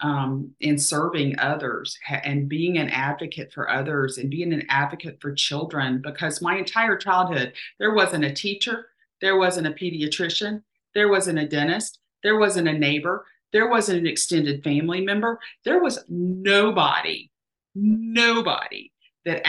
um, 0.01 0.55
and 0.61 0.81
serving 0.81 1.39
others 1.39 1.99
and 2.25 2.49
being 2.49 2.79
an 2.79 2.91
advocate 2.91 3.53
for 3.53 3.71
others 3.71 4.19
and 4.19 4.31
being 4.31 4.53
an 4.53 4.65
advocate 4.69 5.19
for 5.21 5.33
children 5.35 6.03
because 6.03 6.43
my 6.43 6.57
entire 6.57 6.97
childhood 6.97 7.53
there 7.79 7.95
wasn't 7.95 8.25
a 8.25 8.33
teacher 8.33 8.89
there 9.21 9.39
wasn't 9.39 9.67
a 9.67 9.71
pediatrician 9.71 10.63
there 10.95 11.09
wasn't 11.09 11.39
a 11.39 11.49
dentist 11.49 12.01
there 12.23 12.39
wasn't 12.39 12.69
a 12.69 12.73
neighbor 12.73 13.25
there 13.53 13.69
wasn't 13.69 13.99
an 13.99 14.07
extended 14.07 14.63
family 14.63 15.01
member 15.01 15.39
there 15.65 15.83
was 15.83 16.05
nobody 16.09 17.31
nobody 17.75 18.93
that 19.25 19.47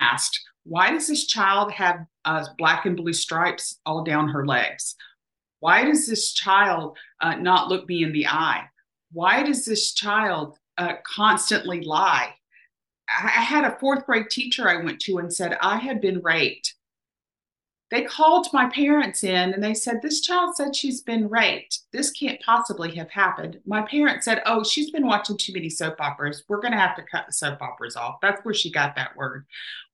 asked 0.00 0.40
why 0.70 0.90
does 0.90 1.06
this 1.08 1.26
child 1.26 1.72
have 1.72 2.06
uh, 2.24 2.44
black 2.56 2.86
and 2.86 2.96
blue 2.96 3.12
stripes 3.12 3.78
all 3.84 4.04
down 4.04 4.28
her 4.28 4.46
legs 4.46 4.94
why 5.58 5.84
does 5.84 6.06
this 6.06 6.32
child 6.32 6.96
uh, 7.20 7.34
not 7.34 7.68
look 7.68 7.86
me 7.88 8.02
in 8.02 8.12
the 8.12 8.26
eye 8.26 8.64
why 9.12 9.42
does 9.42 9.64
this 9.64 9.92
child 9.92 10.58
uh, 10.78 10.94
constantly 11.04 11.82
lie? 11.82 12.34
I 13.08 13.28
had 13.28 13.64
a 13.64 13.76
fourth 13.78 14.06
grade 14.06 14.30
teacher 14.30 14.68
I 14.68 14.82
went 14.82 15.00
to 15.00 15.18
and 15.18 15.32
said, 15.32 15.58
I 15.60 15.78
had 15.78 16.00
been 16.00 16.20
raped. 16.22 16.74
They 17.90 18.02
called 18.02 18.46
my 18.52 18.68
parents 18.68 19.24
in 19.24 19.52
and 19.52 19.62
they 19.62 19.74
said, 19.74 20.00
This 20.00 20.20
child 20.20 20.54
said 20.54 20.76
she's 20.76 21.02
been 21.02 21.28
raped. 21.28 21.80
This 21.92 22.10
can't 22.12 22.40
possibly 22.40 22.94
have 22.94 23.10
happened. 23.10 23.58
My 23.66 23.82
parents 23.82 24.24
said, 24.24 24.42
Oh, 24.46 24.62
she's 24.62 24.90
been 24.90 25.06
watching 25.06 25.36
too 25.36 25.52
many 25.52 25.68
soap 25.68 26.00
operas. 26.00 26.44
We're 26.48 26.60
going 26.60 26.72
to 26.72 26.78
have 26.78 26.94
to 26.96 27.02
cut 27.02 27.26
the 27.26 27.32
soap 27.32 27.60
operas 27.60 27.96
off. 27.96 28.20
That's 28.22 28.44
where 28.44 28.54
she 28.54 28.70
got 28.70 28.94
that 28.94 29.16
word. 29.16 29.44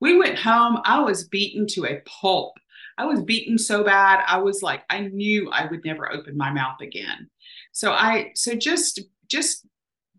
We 0.00 0.18
went 0.18 0.38
home. 0.38 0.78
I 0.84 1.00
was 1.00 1.28
beaten 1.28 1.66
to 1.68 1.86
a 1.86 2.02
pulp. 2.04 2.58
I 2.98 3.06
was 3.06 3.22
beaten 3.22 3.58
so 3.58 3.82
bad. 3.82 4.22
I 4.26 4.38
was 4.38 4.62
like, 4.62 4.82
I 4.90 5.00
knew 5.00 5.50
I 5.50 5.66
would 5.66 5.84
never 5.84 6.12
open 6.12 6.36
my 6.36 6.50
mouth 6.50 6.80
again. 6.80 7.30
So 7.72 7.92
I, 7.92 8.32
so 8.34 8.54
just, 8.54 9.00
just 9.28 9.66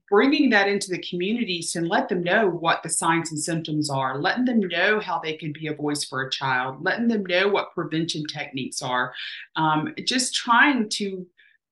bringing 0.10 0.50
that 0.50 0.68
into 0.68 0.90
the 0.90 1.02
communities 1.02 1.76
and 1.76 1.88
let 1.88 2.08
them 2.08 2.24
know 2.24 2.50
what 2.50 2.82
the 2.82 2.90
signs 2.90 3.32
and 3.32 3.40
symptoms 3.40 3.90
are, 3.90 4.20
letting 4.20 4.46
them 4.46 4.60
know 4.60 5.00
how 5.00 5.20
they 5.20 5.34
can 5.34 5.52
be 5.52 5.68
a 5.68 5.74
voice 5.74 6.04
for 6.06 6.22
a 6.22 6.32
child, 6.32 6.78
letting 6.82 7.08
them 7.08 7.26
know 7.26 7.48
what 7.48 7.74
prevention 7.74 8.24
techniques 8.26 8.82
are, 8.82 9.14
um, 9.56 9.94
just 10.06 10.34
trying 10.34 10.90
to 10.90 11.26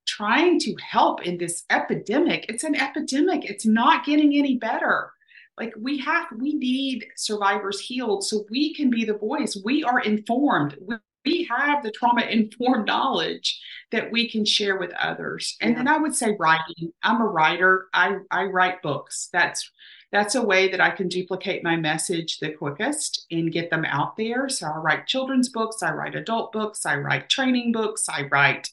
trying 0.06 0.60
to 0.60 0.76
help 0.76 1.26
in 1.26 1.38
this 1.38 1.64
epidemic. 1.70 2.46
It's 2.48 2.64
an 2.64 2.76
epidemic. 2.76 3.46
It's 3.46 3.66
not 3.66 4.06
getting 4.06 4.36
any 4.36 4.56
better. 4.58 5.12
Like 5.58 5.74
we 5.80 5.98
have, 6.00 6.28
we 6.38 6.54
need 6.54 7.08
survivors 7.16 7.80
healed 7.80 8.24
so 8.24 8.46
we 8.50 8.74
can 8.74 8.90
be 8.90 9.06
the 9.06 9.18
voice. 9.18 9.58
We 9.64 9.84
are 9.84 10.02
informed. 10.02 10.78
We, 10.82 10.96
we 11.26 11.44
have 11.46 11.84
the 11.84 11.92
trauma 11.92 12.22
informed 12.24 12.86
knowledge 12.88 13.60
that 13.92 14.12
we 14.12 14.30
can 14.30 14.46
share 14.46 14.78
with 14.78 14.94
others. 14.94 15.56
And 15.62 15.72
yeah. 15.72 15.78
then 15.78 15.88
I 15.88 15.98
would 15.98 16.16
say 16.16 16.36
writing. 16.40 16.92
I'm 17.04 17.22
a 17.22 17.26
writer. 17.26 17.88
I, 17.94 18.18
I 18.32 18.44
write 18.46 18.82
books. 18.82 19.30
That's 19.32 19.70
that's 20.12 20.36
a 20.36 20.42
way 20.42 20.70
that 20.70 20.80
I 20.80 20.92
can 20.92 21.10
duplicate 21.10 21.64
my 21.64 21.76
message 21.76 22.40
the 22.40 22.52
quickest 22.52 23.26
and 23.32 23.52
get 23.52 23.70
them 23.70 23.84
out 23.84 24.16
there. 24.16 24.48
So 24.48 24.68
I 24.68 24.78
write 24.78 25.08
children's 25.08 25.50
books, 25.50 25.84
I 25.84 25.92
write 25.92 26.16
adult 26.16 26.54
books, 26.54 26.86
I 26.86 26.96
write 26.96 27.28
training 27.28 27.74
books, 27.74 28.08
I 28.08 28.24
write 28.32 28.70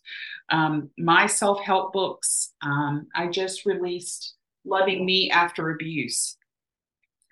um, 0.50 0.90
my 0.98 1.26
self 1.26 1.60
help 1.60 1.92
books. 1.92 2.52
Um, 2.60 3.08
I 3.14 3.26
just 3.26 3.66
released 3.66 4.34
Loving 4.64 5.04
Me 5.04 5.30
After 5.30 5.70
Abuse. 5.70 6.36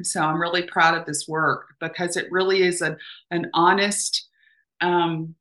So 0.02 0.22
I'm 0.22 0.40
really 0.40 0.62
proud 0.62 0.98
of 0.98 1.06
this 1.06 1.28
work 1.28 1.66
because 1.78 2.16
it 2.16 2.32
really 2.32 2.62
is 2.62 2.80
an, 2.80 2.96
an 3.30 3.50
honest 3.54 4.28
um, 4.80 5.34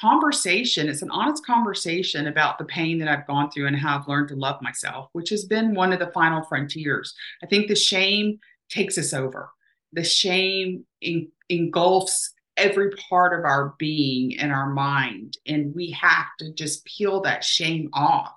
conversation. 0.00 0.88
It's 0.88 1.02
an 1.02 1.10
honest 1.10 1.44
conversation 1.44 2.26
about 2.26 2.58
the 2.58 2.64
pain 2.64 2.98
that 2.98 3.08
I've 3.08 3.26
gone 3.26 3.50
through 3.50 3.66
and 3.66 3.76
how 3.76 3.98
I've 3.98 4.08
learned 4.08 4.28
to 4.28 4.36
love 4.36 4.60
myself, 4.62 5.08
which 5.12 5.30
has 5.30 5.44
been 5.44 5.74
one 5.74 5.92
of 5.92 5.98
the 5.98 6.12
final 6.12 6.42
frontiers. 6.44 7.14
I 7.42 7.46
think 7.46 7.68
the 7.68 7.76
shame 7.76 8.38
takes 8.68 8.98
us 8.98 9.12
over. 9.12 9.50
The 9.92 10.04
shame 10.04 10.84
en- 11.02 11.30
engulfs 11.48 12.32
every 12.56 12.90
part 13.08 13.38
of 13.38 13.44
our 13.44 13.74
being 13.78 14.38
and 14.38 14.52
our 14.52 14.70
mind. 14.70 15.38
And 15.46 15.74
we 15.74 15.90
have 15.90 16.26
to 16.40 16.52
just 16.52 16.84
peel 16.84 17.20
that 17.22 17.44
shame 17.44 17.90
off 17.92 18.32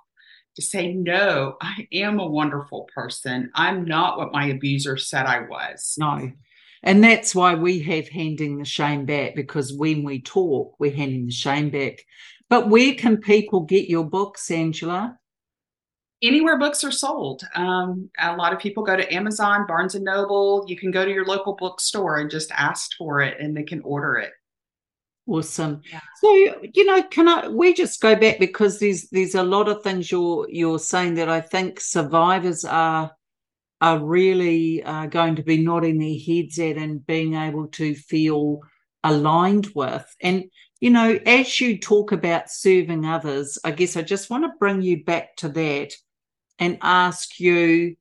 to 0.56 0.62
say, 0.62 0.94
no, 0.94 1.56
I 1.62 1.88
am 1.94 2.20
a 2.20 2.28
wonderful 2.28 2.90
person. 2.94 3.50
I'm 3.56 3.86
not 3.86 4.18
what 4.18 4.34
my 4.34 4.48
abuser 4.48 4.98
said 4.98 5.26
I 5.26 5.42
was. 5.42 5.96
No. 5.98 6.32
And 6.84 7.04
that's 7.04 7.36
why 7.36 7.56
we 7.56 7.80
have 7.80 8.08
handing 8.08 8.58
the 8.58 8.66
shame 8.66 9.06
back 9.06 9.36
because 9.36 9.74
when 9.74 10.04
we 10.04 10.22
talk, 10.22 10.76
we're 10.80 10.96
handing 10.96 11.26
the 11.26 11.32
shame 11.32 11.70
back. 11.70 12.06
But 12.50 12.70
where 12.70 12.94
can 12.96 13.18
people 13.18 13.62
get 13.62 13.90
your 13.90 14.06
books, 14.06 14.50
Angela? 14.50 15.18
Anywhere 16.22 16.58
books 16.58 16.84
are 16.84 16.92
sold. 16.92 17.44
Um, 17.56 18.10
a 18.20 18.36
lot 18.36 18.54
of 18.54 18.60
people 18.60 18.84
go 18.84 18.98
to 18.98 19.14
Amazon, 19.14 19.66
Barnes 19.68 19.96
and 19.96 20.04
Noble. 20.04 20.66
You 20.68 20.78
can 20.78 20.92
go 20.92 21.06
to 21.06 21.12
your 21.12 21.26
local 21.26 21.56
bookstore 21.56 22.18
and 22.18 22.30
just 22.30 22.52
ask 22.52 22.92
for 22.98 23.22
it, 23.22 23.40
and 23.40 23.56
they 23.56 23.64
can 23.64 23.82
order 23.84 24.18
it. 24.18 24.32
Awesome. 25.28 25.82
Yeah. 25.92 26.00
So 26.20 26.34
you 26.74 26.86
know, 26.86 27.04
can 27.04 27.28
I? 27.28 27.48
We 27.48 27.74
just 27.74 28.02
go 28.02 28.16
back 28.16 28.40
because 28.40 28.80
there's 28.80 29.08
there's 29.10 29.36
a 29.36 29.44
lot 29.44 29.70
of 29.70 29.84
things 29.84 30.12
you're 30.12 30.48
you're 30.50 30.80
saying 30.80 31.14
that 31.16 31.30
I 31.30 31.40
think 31.40 31.80
survivors 31.80 32.66
are 32.66 33.12
are 33.82 34.04
really 34.04 34.84
uh, 34.84 35.06
going 35.06 35.36
to 35.36 35.44
be 35.44 35.64
nodding 35.64 36.00
their 36.00 36.20
heads 36.20 36.60
at 36.60 36.78
and 36.78 37.06
being 37.06 37.34
able 37.36 37.68
to 37.68 37.96
feel 37.96 38.60
aligned 39.04 39.68
with. 39.74 40.06
And, 40.22 40.46
you 40.82 40.90
know, 40.90 41.18
as 41.26 41.60
you 41.60 41.78
talk 41.78 42.12
about 42.12 42.50
serving 42.50 43.06
others, 43.06 43.58
I 43.64 43.72
guess 43.72 43.96
I 43.96 44.02
just 44.02 44.30
want 44.30 44.44
to 44.44 44.60
bring 44.60 44.82
you 44.82 45.04
back 45.04 45.36
to 45.38 45.50
that 45.50 45.94
and 46.58 46.78
ask 46.82 47.40
you 47.40 47.96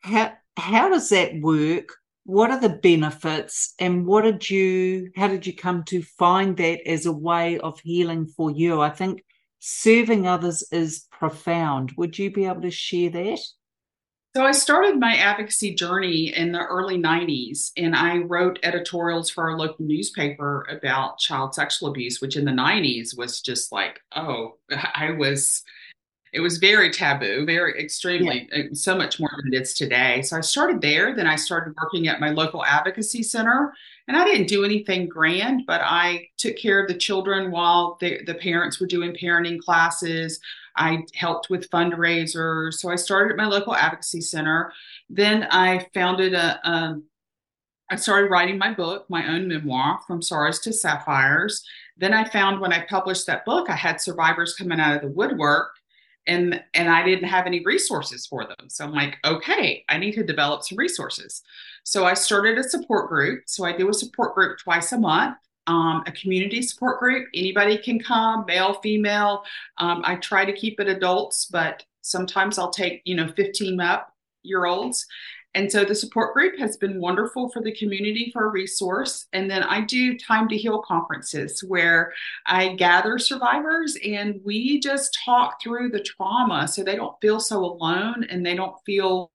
how, 0.00 0.32
how 0.56 0.88
does 0.88 1.08
that 1.08 1.40
work? 1.40 1.88
What 2.24 2.50
are 2.50 2.60
the 2.60 2.68
benefits 2.68 3.74
and 3.78 4.06
what 4.06 4.22
did 4.22 4.48
you, 4.48 5.10
how 5.16 5.28
did 5.28 5.46
you 5.46 5.56
come 5.56 5.82
to 5.84 6.02
find 6.02 6.56
that 6.58 6.86
as 6.86 7.06
a 7.06 7.12
way 7.12 7.58
of 7.58 7.80
healing 7.80 8.26
for 8.26 8.50
you? 8.50 8.80
I 8.80 8.90
think 8.90 9.24
serving 9.60 10.26
others 10.26 10.62
is 10.70 11.06
profound. 11.10 11.92
Would 11.96 12.18
you 12.18 12.30
be 12.30 12.44
able 12.44 12.62
to 12.62 12.70
share 12.70 13.10
that? 13.10 13.40
So 14.38 14.46
I 14.46 14.52
started 14.52 15.00
my 15.00 15.16
advocacy 15.16 15.74
journey 15.74 16.32
in 16.32 16.52
the 16.52 16.64
early 16.64 16.96
90s 16.96 17.72
and 17.76 17.96
I 17.96 18.18
wrote 18.18 18.60
editorials 18.62 19.28
for 19.28 19.50
our 19.50 19.58
local 19.58 19.84
newspaper 19.84 20.64
about 20.70 21.18
child 21.18 21.56
sexual 21.56 21.88
abuse, 21.88 22.20
which 22.20 22.36
in 22.36 22.44
the 22.44 22.52
90s 22.52 23.18
was 23.18 23.40
just 23.40 23.72
like, 23.72 23.98
oh, 24.14 24.58
I 24.94 25.10
was 25.10 25.64
it 26.32 26.38
was 26.38 26.58
very 26.58 26.92
taboo, 26.92 27.46
very 27.46 27.82
extremely, 27.82 28.48
yeah. 28.52 28.66
Uh, 28.70 28.74
so 28.74 28.96
much 28.96 29.18
more 29.18 29.30
than 29.42 29.52
it 29.52 29.60
is 29.60 29.74
today. 29.74 30.22
So 30.22 30.36
I 30.36 30.40
started 30.42 30.80
there. 30.80 31.16
Then 31.16 31.26
I 31.26 31.34
started 31.34 31.74
working 31.82 32.06
at 32.06 32.20
my 32.20 32.30
local 32.30 32.64
advocacy 32.64 33.24
center. 33.24 33.72
And 34.08 34.16
I 34.16 34.24
didn't 34.24 34.48
do 34.48 34.64
anything 34.64 35.06
grand, 35.06 35.64
but 35.66 35.82
I 35.84 36.28
took 36.38 36.56
care 36.56 36.80
of 36.80 36.88
the 36.88 36.96
children 36.96 37.50
while 37.50 37.98
the, 38.00 38.24
the 38.24 38.34
parents 38.34 38.80
were 38.80 38.86
doing 38.86 39.14
parenting 39.14 39.60
classes. 39.60 40.40
I 40.76 41.04
helped 41.14 41.50
with 41.50 41.70
fundraisers. 41.70 42.74
So 42.74 42.88
I 42.88 42.96
started 42.96 43.32
at 43.32 43.36
my 43.36 43.46
local 43.46 43.74
advocacy 43.74 44.22
center. 44.22 44.72
Then 45.10 45.46
I 45.50 45.86
founded 45.92 46.32
a, 46.32 46.58
a 46.68 47.00
I 47.90 47.96
started 47.96 48.30
writing 48.30 48.58
my 48.58 48.72
book, 48.72 49.06
my 49.08 49.26
own 49.28 49.48
memoir, 49.48 50.00
From 50.06 50.20
Sorrows 50.20 50.58
to 50.60 50.72
Sapphires. 50.72 51.64
Then 51.96 52.12
I 52.12 52.28
found 52.28 52.60
when 52.60 52.72
I 52.72 52.84
published 52.84 53.26
that 53.26 53.46
book, 53.46 53.70
I 53.70 53.76
had 53.76 54.00
survivors 54.00 54.54
coming 54.54 54.78
out 54.78 54.96
of 54.96 55.02
the 55.02 55.08
woodwork 55.08 55.70
and 56.26 56.62
and 56.74 56.88
I 56.88 57.02
didn't 57.02 57.28
have 57.28 57.46
any 57.46 57.64
resources 57.64 58.26
for 58.26 58.44
them. 58.44 58.68
So 58.68 58.84
I'm 58.84 58.92
like, 58.92 59.16
okay, 59.24 59.84
I 59.88 59.98
need 59.98 60.12
to 60.12 60.24
develop 60.24 60.62
some 60.62 60.78
resources. 60.78 61.42
So 61.84 62.04
I 62.04 62.14
started 62.14 62.58
a 62.58 62.62
support 62.62 63.08
group. 63.08 63.44
So 63.46 63.64
I 63.64 63.76
do 63.76 63.88
a 63.88 63.94
support 63.94 64.34
group 64.34 64.58
twice 64.58 64.92
a 64.92 64.98
month. 64.98 65.36
Um, 65.66 66.02
a 66.06 66.12
community 66.12 66.62
support 66.62 66.98
group. 66.98 67.28
Anybody 67.34 67.76
can 67.76 67.98
come, 67.98 68.46
male, 68.46 68.74
female. 68.82 69.44
Um, 69.76 70.00
I 70.02 70.16
try 70.16 70.46
to 70.46 70.52
keep 70.52 70.80
it 70.80 70.88
adults, 70.88 71.44
but 71.44 71.84
sometimes 72.00 72.58
I'll 72.58 72.70
take 72.70 73.02
you 73.04 73.14
know 73.14 73.28
15 73.36 73.78
up 73.80 74.14
year 74.42 74.64
olds 74.64 75.06
and 75.54 75.70
so 75.70 75.84
the 75.84 75.94
support 75.94 76.34
group 76.34 76.58
has 76.58 76.76
been 76.76 77.00
wonderful 77.00 77.48
for 77.48 77.62
the 77.62 77.74
community 77.74 78.30
for 78.32 78.44
a 78.44 78.50
resource. 78.50 79.26
And 79.32 79.50
then 79.50 79.62
I 79.62 79.80
do 79.80 80.18
Time 80.18 80.46
to 80.48 80.56
Heal 80.56 80.82
conferences 80.82 81.64
where 81.64 82.12
I 82.46 82.74
gather 82.74 83.18
survivors 83.18 83.96
and 84.04 84.40
we 84.44 84.78
just 84.78 85.18
talk 85.24 85.62
through 85.62 85.90
the 85.90 86.02
trauma 86.02 86.68
so 86.68 86.84
they 86.84 86.96
don't 86.96 87.16
feel 87.20 87.40
so 87.40 87.64
alone 87.64 88.24
and 88.28 88.44
they 88.44 88.54
don't 88.54 88.76
feel 88.84 89.32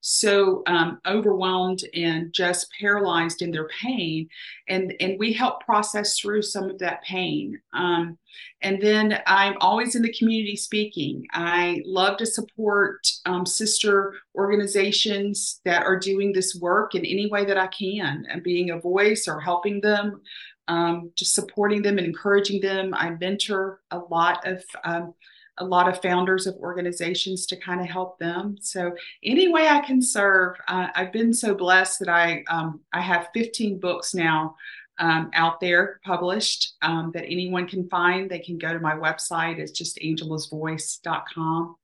so 0.00 0.62
um, 0.66 1.00
overwhelmed 1.06 1.80
and 1.94 2.32
just 2.32 2.68
paralyzed 2.80 3.42
in 3.42 3.50
their 3.50 3.68
pain. 3.68 4.28
And 4.68 4.94
and 5.00 5.18
we 5.18 5.32
help 5.32 5.64
process 5.64 6.18
through 6.18 6.42
some 6.42 6.70
of 6.70 6.78
that 6.78 7.02
pain. 7.02 7.60
Um, 7.72 8.18
and 8.62 8.80
then 8.80 9.20
i'm 9.26 9.56
always 9.60 9.94
in 9.96 10.02
the 10.02 10.12
community 10.12 10.56
speaking. 10.56 11.26
I 11.32 11.82
love 11.84 12.18
to 12.18 12.26
support 12.26 13.06
um, 13.26 13.46
sister 13.46 14.14
organizations 14.36 15.60
that 15.64 15.84
are 15.84 15.98
doing 15.98 16.32
this 16.32 16.54
work 16.60 16.94
in 16.94 17.04
any 17.04 17.28
way 17.28 17.44
that 17.44 17.58
i 17.58 17.66
can 17.68 18.26
and 18.28 18.42
being 18.42 18.70
a 18.70 18.78
voice 18.78 19.26
or 19.26 19.40
helping 19.40 19.80
them 19.80 20.20
um, 20.68 21.10
just 21.16 21.34
supporting 21.34 21.82
them 21.82 21.98
and 21.98 22.06
encouraging 22.06 22.60
them. 22.60 22.94
I 22.94 23.10
mentor 23.10 23.80
a 23.90 23.98
lot 23.98 24.46
of 24.46 24.62
um, 24.84 25.14
a 25.58 25.64
lot 25.64 25.88
of 25.88 26.00
founders 26.02 26.46
of 26.46 26.54
organizations 26.56 27.46
to 27.46 27.56
kind 27.56 27.80
of 27.80 27.86
help 27.86 28.18
them. 28.18 28.56
So 28.60 28.94
any 29.22 29.48
way 29.48 29.68
I 29.68 29.80
can 29.80 30.00
serve, 30.00 30.56
uh, 30.68 30.88
I've 30.94 31.12
been 31.12 31.32
so 31.32 31.54
blessed 31.54 32.00
that 32.00 32.08
I 32.08 32.44
um, 32.48 32.80
I 32.92 33.00
have 33.00 33.28
15 33.34 33.78
books 33.78 34.14
now 34.14 34.56
um, 34.98 35.30
out 35.34 35.60
there 35.60 36.00
published 36.04 36.74
um, 36.82 37.10
that 37.14 37.24
anyone 37.24 37.66
can 37.66 37.88
find. 37.88 38.28
They 38.28 38.40
can 38.40 38.58
go 38.58 38.72
to 38.72 38.80
my 38.80 38.94
website. 38.94 39.58
It's 39.58 39.72
just 39.72 39.98
angelasvoice.com. 39.98 41.76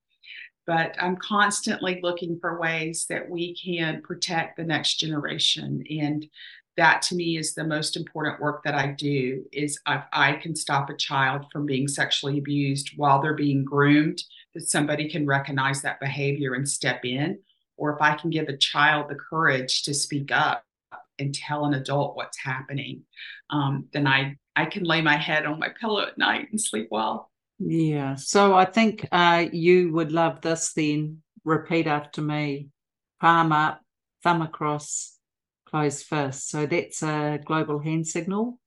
But 0.66 0.97
I'm 0.99 1.16
constantly 1.16 2.00
looking 2.02 2.38
for 2.40 2.59
ways 2.59 3.07
that 3.11 3.28
we 3.28 3.54
can 3.54 4.00
protect 4.02 4.57
the 4.57 4.64
next 4.64 4.95
generation 4.95 5.85
and 5.90 6.26
that 6.76 7.02
to 7.02 7.14
me 7.14 7.37
is 7.37 7.54
the 7.54 7.65
most 7.65 7.97
important 7.97 8.41
work 8.41 8.63
that 8.65 8.75
I 8.75 8.89
do 8.89 9.45
is 9.52 9.78
if 9.87 10.02
I 10.13 10.32
can 10.34 10.56
stop 10.56 10.91
a 10.91 10.97
child 10.97 11.47
from 11.52 11.67
being 11.67 11.87
sexually 11.87 12.39
abused 12.39 12.91
while 12.97 13.23
they're 13.23 13.34
being 13.34 13.65
groomed, 13.65 14.23
that 14.54 14.69
somebody 14.69 15.08
can 15.08 15.26
recognize 15.26 15.82
that 15.82 16.00
behavior 16.00 16.54
and 16.54 16.69
step 16.69 17.04
in, 17.04 17.39
or 17.76 17.95
if 17.95 18.02
I 18.02 18.15
can 18.15 18.30
give 18.30 18.49
a 18.49 18.56
child 18.56 19.08
the 19.08 19.17
courage 19.17 19.82
to 19.84 19.95
speak 19.95 20.30
up 20.32 20.65
and 21.19 21.34
tell 21.34 21.65
an 21.65 21.75
adult 21.75 22.17
what's 22.17 22.39
happening, 22.39 23.02
um, 23.50 23.87
then 23.93 24.06
I 24.06 24.37
I 24.56 24.67
can 24.67 24.84
lay 24.84 25.00
my 25.00 25.17
head 25.17 25.47
on 25.47 25.58
my 25.58 25.69
pillow 25.80 26.02
at 26.02 26.19
night 26.19 26.49
and 26.50 26.60
sleep 26.60 26.89
well. 26.91 27.30
Yeah. 27.58 28.15
So 28.17 28.54
I 28.54 28.65
think 28.65 29.06
uh, 29.10 29.47
you 29.52 29.93
would 29.93 30.13
love 30.13 30.41
this. 30.41 30.73
Then 30.73 31.23
repeat 31.45 31.87
after 31.87 32.21
me: 32.21 32.69
palm 33.21 33.52
up, 33.52 33.80
thumb 34.23 34.43
across, 34.43 35.14
close 35.75 36.04
fist. 36.04 36.50
So 36.50 36.67
that's 36.67 37.02
a 37.02 37.41
global 37.45 37.80
hand 37.80 38.06
signal. 38.06 38.60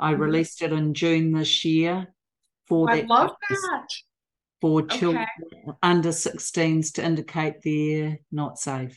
I 0.00 0.12
mm-hmm. 0.12 0.22
released 0.22 0.60
it 0.60 0.72
in 0.72 0.92
June 0.92 1.30
this 1.32 1.64
year 1.64 2.08
for 2.66 2.90
I 2.90 3.02
that. 3.02 3.08
love 3.08 3.30
that. 3.48 3.86
For 4.60 4.82
children 4.82 5.24
okay. 5.46 5.76
under 5.84 6.08
16s 6.08 6.94
to 6.94 7.04
indicate 7.04 7.62
they're 7.62 8.18
not 8.32 8.58
safe. 8.58 8.96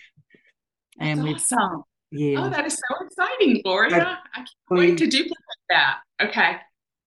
And 0.99 1.23
that's 1.23 1.51
awesome. 1.51 1.83
Yeah. 2.09 2.45
Oh, 2.45 2.49
that 2.49 2.65
is 2.65 2.73
so 2.73 3.05
exciting, 3.05 3.61
Gloria. 3.63 4.17
I 4.33 4.37
can't 4.37 4.49
wait 4.71 4.97
to 4.97 5.05
duplicate 5.05 5.37
that. 5.69 5.99
Okay. 6.19 6.57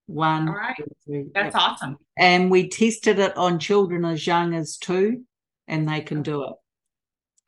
One. 0.07 0.49
All 0.49 0.55
right. 0.55 0.77
Two, 1.05 1.33
That's 1.35 1.57
awesome. 1.57 1.97
And 2.17 2.49
we 2.49 2.69
tested 2.69 3.19
it 3.19 3.37
on 3.37 3.59
children 3.59 4.05
as 4.05 4.25
young 4.25 4.55
as 4.55 4.77
two, 4.77 5.25
and 5.67 5.88
they 5.88 6.01
can 6.01 6.23
do 6.23 6.45
it. 6.45 6.53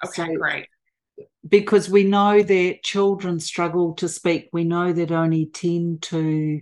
Okay, 0.04 0.26
so 0.26 0.34
great 0.36 0.66
because 1.48 1.88
we 1.88 2.04
know 2.04 2.42
that 2.42 2.82
children 2.82 3.40
struggle 3.40 3.94
to 3.94 4.08
speak. 4.08 4.48
We 4.52 4.64
know 4.64 4.92
that 4.92 5.12
only 5.12 5.46
10 5.46 5.98
to 6.02 6.60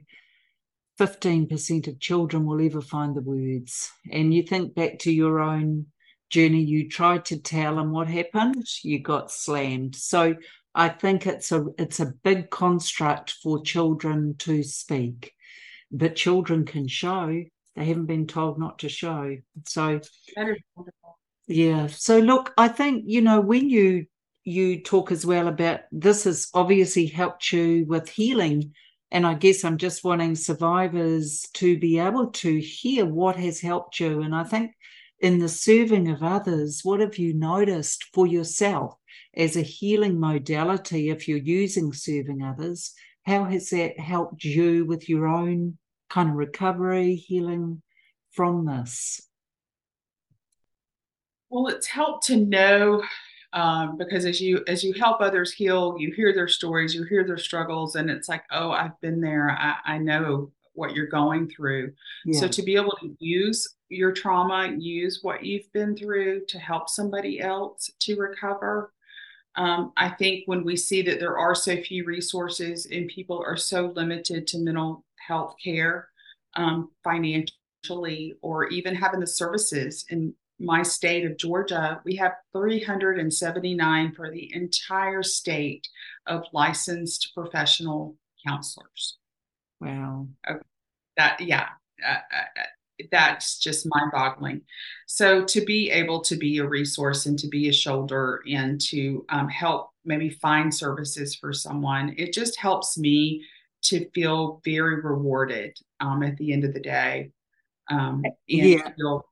15% 0.99 1.89
of 1.89 2.01
children 2.01 2.45
will 2.45 2.65
ever 2.65 2.81
find 2.81 3.15
the 3.15 3.23
words. 3.23 3.91
And 4.11 4.33
you 4.33 4.43
think 4.43 4.75
back 4.75 4.99
to 5.01 5.13
your 5.13 5.41
own 5.41 5.87
journey, 6.31 6.63
you 6.63 6.89
tried 6.89 7.25
to 7.27 7.39
tell 7.39 7.77
them 7.77 7.93
what 7.93 8.09
happened, 8.09 8.65
you 8.83 9.01
got 9.01 9.31
slammed. 9.31 9.97
So 9.97 10.35
I 10.75 10.89
think 10.89 11.27
it's 11.27 11.53
a 11.53 11.67
it's 11.79 12.01
a 12.01 12.13
big 12.25 12.51
construct 12.51 13.33
for 13.43 13.63
children 13.63 14.35
to 14.41 14.63
speak. 14.63 15.33
But 15.91 16.17
children 16.17 16.65
can 16.65 16.89
show. 16.89 17.45
They 17.77 17.85
haven't 17.85 18.07
been 18.07 18.27
told 18.27 18.59
not 18.59 18.81
to 18.81 18.89
show. 18.89 19.37
So 19.67 20.01
that 20.37 20.49
is 20.49 20.59
wonderful. 20.75 21.19
Yeah. 21.47 21.87
So 21.89 22.19
look, 22.19 22.53
I 22.57 22.69
think, 22.69 23.05
you 23.07 23.21
know, 23.21 23.41
when 23.41 23.69
you 23.69 24.07
you 24.45 24.83
talk 24.83 25.11
as 25.11 25.25
well 25.25 25.49
about 25.49 25.81
this 25.91 26.25
has 26.25 26.49
obviously 26.55 27.07
helped 27.07 27.53
you 27.53 27.85
with 27.87 28.09
healing. 28.09 28.75
And 29.11 29.27
I 29.27 29.35
guess 29.35 29.65
I'm 29.65 29.79
just 29.79 30.05
wanting 30.05 30.35
survivors 30.35 31.49
to 31.55 31.79
be 31.79 31.99
able 31.99 32.31
to 32.33 32.61
hear 32.61 33.07
what 33.07 33.37
has 33.37 33.61
helped 33.61 34.01
you. 34.01 34.23
And 34.23 34.35
I 34.35 34.45
think 34.45 34.73
in 35.21 35.39
the 35.39 35.49
serving 35.49 36.11
of 36.11 36.23
others, 36.23 36.81
what 36.83 37.01
have 37.01 37.17
you 37.17 37.33
noticed 37.33 38.05
for 38.13 38.27
yourself 38.27 38.95
as 39.35 39.57
a 39.57 39.63
healing 39.63 40.21
modality 40.21 41.11
if 41.11 41.27
you're 41.27 41.39
using 41.39 41.93
serving 41.93 42.43
others? 42.43 42.93
How 43.25 43.45
has 43.45 43.71
that 43.71 43.99
helped 43.99 44.45
you 44.45 44.85
with 44.85 45.09
your 45.09 45.27
own 45.27 45.79
kind 46.11 46.29
of 46.29 46.35
recovery, 46.35 47.15
healing 47.15 47.83
from 48.33 48.67
this? 48.67 49.23
Well, 51.49 51.69
it's 51.69 51.87
helped 51.87 52.27
to 52.27 52.37
know 52.37 53.03
um, 53.55 53.97
because 53.97 54.27
as 54.27 54.41
you 54.41 54.63
as 54.67 54.85
you 54.85 54.93
help 54.95 55.21
others 55.21 55.53
heal 55.53 55.97
you 55.99 56.13
hear 56.13 56.35
their 56.35 56.49
stories 56.49 56.95
you 56.95 57.05
hear 57.05 57.25
their 57.25 57.39
struggles 57.39 57.95
and 57.95 58.11
it's 58.11 58.29
like 58.29 58.43
oh 58.51 58.71
i've 58.73 59.01
been 59.01 59.21
there 59.21 59.51
i, 59.51 59.95
I 59.95 59.99
know 59.99 60.51
what 60.75 60.95
you're 60.95 61.07
going 61.07 61.49
through 61.49 61.93
yeah. 62.27 62.41
so 62.41 62.49
to 62.49 62.63
be 62.63 62.75
able 62.75 62.97
to 63.01 63.17
use 63.21 63.77
your 63.89 64.13
trauma 64.13 64.75
use 64.77 65.21
what 65.23 65.45
you've 65.45 65.73
been 65.73 65.97
through 65.97 66.45
to 66.49 66.59
help 66.59 66.89
somebody 66.89 67.41
else 67.41 67.91
to 68.01 68.17
recover 68.17 68.93
um, 69.57 69.93
i 69.97 70.09
think 70.09 70.43
when 70.47 70.65
we 70.65 70.77
see 70.77 71.01
that 71.03 71.21
there 71.21 71.39
are 71.39 71.55
so 71.55 71.81
few 71.81 72.05
resources 72.05 72.87
and 72.91 73.09
people 73.09 73.43
are 73.47 73.57
so 73.57 73.93
limited 73.95 74.49
to 74.49 74.59
mental 74.59 75.05
health 75.27 75.55
care 75.63 76.09
um, 76.57 76.91
financially 77.05 78.35
or 78.43 78.67
even 78.67 78.95
having 78.95 79.21
the 79.21 79.27
services 79.27 80.05
and 80.11 80.35
my 80.59 80.83
state 80.83 81.25
of 81.25 81.37
Georgia, 81.37 82.01
we 82.05 82.17
have 82.17 82.33
379 82.53 84.13
for 84.13 84.31
the 84.31 84.55
entire 84.55 85.23
state 85.23 85.87
of 86.27 86.45
licensed 86.53 87.33
professional 87.35 88.17
counselors. 88.47 89.19
Wow. 89.81 90.29
That, 91.17 91.41
yeah, 91.41 91.69
uh, 92.07 92.13
uh 92.13 92.63
that's 93.11 93.59
just 93.59 93.87
mind 93.87 94.13
boggling. 94.13 94.63
So, 95.07 95.45
to 95.45 95.65
be 95.65 95.91
able 95.91 96.21
to 96.23 96.37
be 96.37 96.59
a 96.59 96.69
resource 96.69 97.27
and 97.27 97.39
to 97.41 97.49
be 97.49 97.69
a 97.69 97.73
shoulder 97.73 98.43
and 98.51 98.81
to 98.83 99.25
um, 99.31 99.49
help 99.49 99.91
maybe 100.05 100.31
find 100.31 100.73
services 100.73 101.35
for 101.35 101.53
someone, 101.53 102.15
it 102.17 102.33
just 102.33 102.59
helps 102.59 102.97
me 102.97 103.45
to 103.83 104.09
feel 104.11 104.61
very 104.65 105.01
rewarded 105.03 105.77
um, 106.01 106.23
at 106.23 106.37
the 106.37 106.53
end 106.53 106.65
of 106.65 106.73
the 106.73 106.81
day. 106.81 107.31
Um, 107.91 108.23
and 108.25 108.35
yeah. 108.49 108.91
feel 108.97 109.27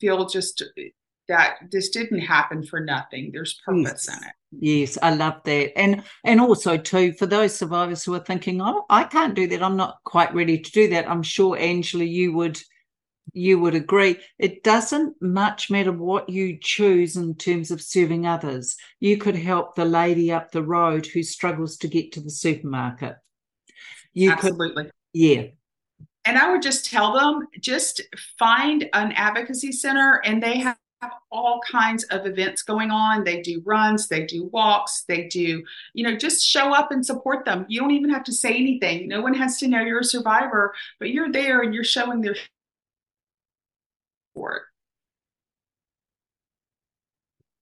feel 0.00 0.26
just 0.26 0.62
eh, 0.78 0.88
that 1.28 1.58
this 1.70 1.90
didn't 1.90 2.20
happen 2.20 2.62
for 2.62 2.80
nothing. 2.80 3.30
There's 3.32 3.60
purpose 3.64 4.08
yes. 4.08 4.08
in 4.08 4.24
it. 4.24 4.34
Yes, 4.58 4.98
I 5.00 5.14
love 5.14 5.42
that. 5.44 5.78
And 5.78 6.02
and 6.24 6.40
also 6.40 6.76
too 6.76 7.12
for 7.12 7.26
those 7.26 7.54
survivors 7.54 8.04
who 8.04 8.14
are 8.14 8.24
thinking, 8.24 8.60
"Oh, 8.60 8.84
I 8.90 9.04
can't 9.04 9.34
do 9.34 9.46
that. 9.48 9.62
I'm 9.62 9.76
not 9.76 9.98
quite 10.04 10.34
ready 10.34 10.58
to 10.58 10.70
do 10.72 10.88
that." 10.88 11.08
I'm 11.08 11.22
sure 11.22 11.56
Angela 11.56 12.04
you 12.04 12.32
would 12.32 12.60
you 13.32 13.60
would 13.60 13.74
agree. 13.74 14.16
It 14.38 14.64
doesn't 14.64 15.20
much 15.22 15.70
matter 15.70 15.92
what 15.92 16.28
you 16.28 16.58
choose 16.60 17.16
in 17.16 17.36
terms 17.36 17.70
of 17.70 17.80
serving 17.80 18.26
others. 18.26 18.76
You 18.98 19.18
could 19.18 19.36
help 19.36 19.74
the 19.74 19.84
lady 19.84 20.32
up 20.32 20.50
the 20.50 20.62
road 20.62 21.06
who 21.06 21.22
struggles 21.22 21.76
to 21.78 21.88
get 21.88 22.12
to 22.12 22.20
the 22.20 22.30
supermarket. 22.30 23.16
You 24.12 24.32
Absolutely. 24.32 24.84
Could, 24.84 24.92
yeah. 25.12 25.42
And 26.24 26.36
I 26.36 26.50
would 26.50 26.62
just 26.62 26.84
tell 26.84 27.14
them 27.14 27.48
just 27.60 28.02
find 28.38 28.88
an 28.92 29.12
advocacy 29.12 29.72
center 29.72 30.20
and 30.24 30.42
they 30.42 30.58
have 30.58 30.76
all 31.32 31.60
kinds 31.70 32.04
of 32.04 32.26
events 32.26 32.62
going 32.62 32.90
on. 32.90 33.24
They 33.24 33.40
do 33.40 33.62
runs, 33.64 34.08
they 34.08 34.26
do 34.26 34.44
walks, 34.52 35.04
they 35.08 35.28
do, 35.28 35.62
you 35.94 36.04
know, 36.04 36.16
just 36.16 36.46
show 36.46 36.74
up 36.74 36.90
and 36.90 37.04
support 37.04 37.44
them. 37.44 37.64
You 37.68 37.80
don't 37.80 37.92
even 37.92 38.10
have 38.10 38.24
to 38.24 38.32
say 38.32 38.54
anything. 38.54 39.08
No 39.08 39.22
one 39.22 39.34
has 39.34 39.58
to 39.58 39.68
know 39.68 39.80
you're 39.80 40.00
a 40.00 40.04
survivor, 40.04 40.74
but 40.98 41.10
you're 41.10 41.32
there 41.32 41.62
and 41.62 41.74
you're 41.74 41.84
showing 41.84 42.20
their 42.20 42.36
support. 44.34 44.62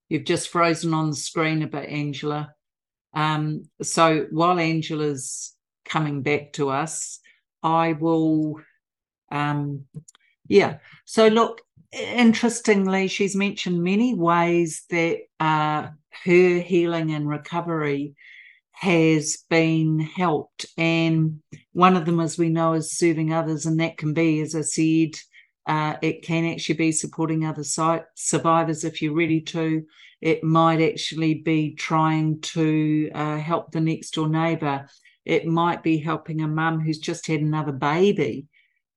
You've 0.09 0.25
just 0.25 0.49
frozen 0.49 0.93
on 0.93 1.11
the 1.11 1.15
screen 1.15 1.61
a 1.61 1.67
bit, 1.67 1.87
Angela. 1.87 2.55
Um, 3.13 3.69
so 3.81 4.27
while 4.31 4.59
Angela's 4.59 5.55
coming 5.85 6.23
back 6.23 6.53
to 6.53 6.69
us, 6.69 7.19
I 7.63 7.93
will, 7.93 8.61
um, 9.31 9.85
yeah. 10.47 10.77
So 11.05 11.27
look, 11.27 11.61
interestingly, 11.91 13.07
she's 13.07 13.35
mentioned 13.35 13.83
many 13.83 14.13
ways 14.13 14.83
that 14.89 15.19
uh, 15.39 15.87
her 16.25 16.59
healing 16.59 17.11
and 17.11 17.27
recovery 17.27 18.15
has 18.71 19.43
been 19.49 19.99
helped. 19.99 20.65
And 20.77 21.41
one 21.73 21.97
of 21.97 22.05
them, 22.05 22.19
as 22.19 22.37
we 22.37 22.49
know, 22.49 22.73
is 22.73 22.97
serving 22.97 23.33
others. 23.33 23.65
And 23.65 23.79
that 23.79 23.97
can 23.97 24.13
be, 24.13 24.39
as 24.41 24.55
I 24.55 24.61
said, 24.61 25.15
uh, 25.65 25.97
it 26.01 26.23
can 26.23 26.45
actually 26.45 26.75
be 26.75 26.91
supporting 26.91 27.45
other 27.45 27.63
survivors 28.15 28.83
if 28.83 29.01
you're 29.01 29.13
ready 29.13 29.41
to. 29.41 29.83
It 30.21 30.43
might 30.43 30.81
actually 30.81 31.35
be 31.35 31.75
trying 31.75 32.41
to 32.41 33.11
uh, 33.13 33.37
help 33.37 33.71
the 33.71 33.81
next 33.81 34.15
door 34.15 34.27
neighbour. 34.27 34.87
It 35.25 35.45
might 35.45 35.83
be 35.83 35.97
helping 35.97 36.41
a 36.41 36.47
mum 36.47 36.79
who's 36.79 36.99
just 36.99 37.27
had 37.27 37.41
another 37.41 37.71
baby 37.71 38.47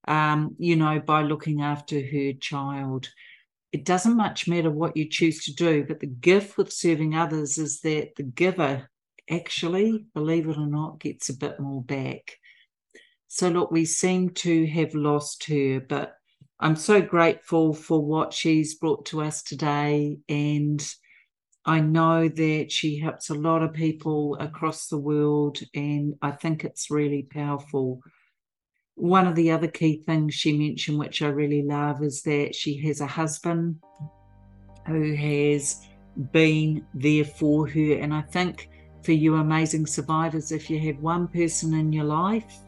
um, 0.08 0.56
you 0.58 0.76
know, 0.76 1.00
by 1.00 1.22
looking 1.22 1.62
after 1.62 2.00
her 2.00 2.32
child. 2.34 3.08
It 3.72 3.84
doesn't 3.84 4.16
much 4.16 4.48
matter 4.48 4.70
what 4.70 4.96
you 4.96 5.08
choose 5.08 5.44
to 5.44 5.54
do, 5.54 5.84
but 5.84 6.00
the 6.00 6.06
gift 6.06 6.56
with 6.56 6.72
serving 6.72 7.14
others 7.14 7.58
is 7.58 7.80
that 7.80 8.16
the 8.16 8.22
giver 8.22 8.90
actually, 9.30 10.04
believe 10.14 10.48
it 10.48 10.58
or 10.58 10.66
not, 10.66 11.00
gets 11.00 11.28
a 11.28 11.36
bit 11.36 11.58
more 11.58 11.82
back. 11.82 12.38
So, 13.28 13.48
look, 13.48 13.70
we 13.70 13.86
seem 13.86 14.30
to 14.30 14.66
have 14.66 14.94
lost 14.94 15.44
her, 15.44 15.80
but 15.80 16.14
I'm 16.60 16.76
so 16.76 17.00
grateful 17.00 17.72
for 17.72 18.04
what 18.04 18.34
she's 18.34 18.74
brought 18.74 19.06
to 19.06 19.22
us 19.22 19.42
today. 19.42 20.18
And 20.28 20.86
I 21.64 21.80
know 21.80 22.28
that 22.28 22.72
she 22.72 22.98
helps 22.98 23.30
a 23.30 23.34
lot 23.34 23.62
of 23.62 23.72
people 23.72 24.36
across 24.40 24.88
the 24.88 24.98
world, 24.98 25.58
and 25.74 26.14
I 26.20 26.32
think 26.32 26.64
it's 26.64 26.90
really 26.90 27.22
powerful 27.22 28.02
one 28.94 29.26
of 29.26 29.34
the 29.34 29.50
other 29.50 29.68
key 29.68 30.02
things 30.04 30.34
she 30.34 30.56
mentioned, 30.56 30.98
which 30.98 31.22
I 31.22 31.28
really 31.28 31.62
love, 31.62 32.02
is 32.02 32.22
that 32.22 32.54
she 32.54 32.76
has 32.86 33.00
a 33.00 33.06
husband 33.06 33.80
who 34.86 35.14
has 35.14 35.86
been 36.32 36.86
there 36.94 37.24
for 37.24 37.66
her. 37.68 37.94
And 37.94 38.12
I 38.12 38.22
think 38.22 38.68
for 39.02 39.12
you 39.12 39.36
amazing 39.36 39.86
survivors, 39.86 40.52
if 40.52 40.68
you 40.68 40.78
have 40.80 41.02
one 41.02 41.26
person 41.28 41.74
in 41.74 41.92
your 41.92 42.04
life 42.04 42.58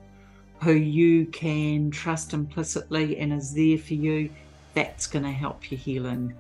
who 0.62 0.72
you 0.72 1.26
can 1.26 1.90
trust 1.90 2.32
implicitly 2.32 3.18
and 3.18 3.32
is 3.32 3.52
there 3.52 3.78
for 3.78 3.94
you, 3.94 4.30
that's 4.72 5.06
going 5.06 5.24
to 5.24 5.30
help 5.30 5.70
your 5.70 5.78
healing, 5.78 6.34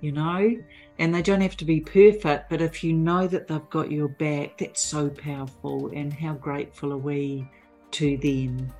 you 0.00 0.12
know? 0.12 0.56
And 0.98 1.14
they 1.14 1.22
don't 1.22 1.42
have 1.42 1.56
to 1.58 1.64
be 1.64 1.80
perfect, 1.80 2.48
but 2.48 2.62
if 2.62 2.82
you 2.82 2.92
know 2.92 3.26
that 3.26 3.48
they've 3.48 3.70
got 3.70 3.92
your 3.92 4.08
back, 4.08 4.58
that's 4.58 4.80
so 4.80 5.10
powerful. 5.10 5.90
And 5.94 6.12
how 6.12 6.32
grateful 6.34 6.92
are 6.92 6.98
we 6.98 7.48
to 7.92 8.16
them? 8.16 8.72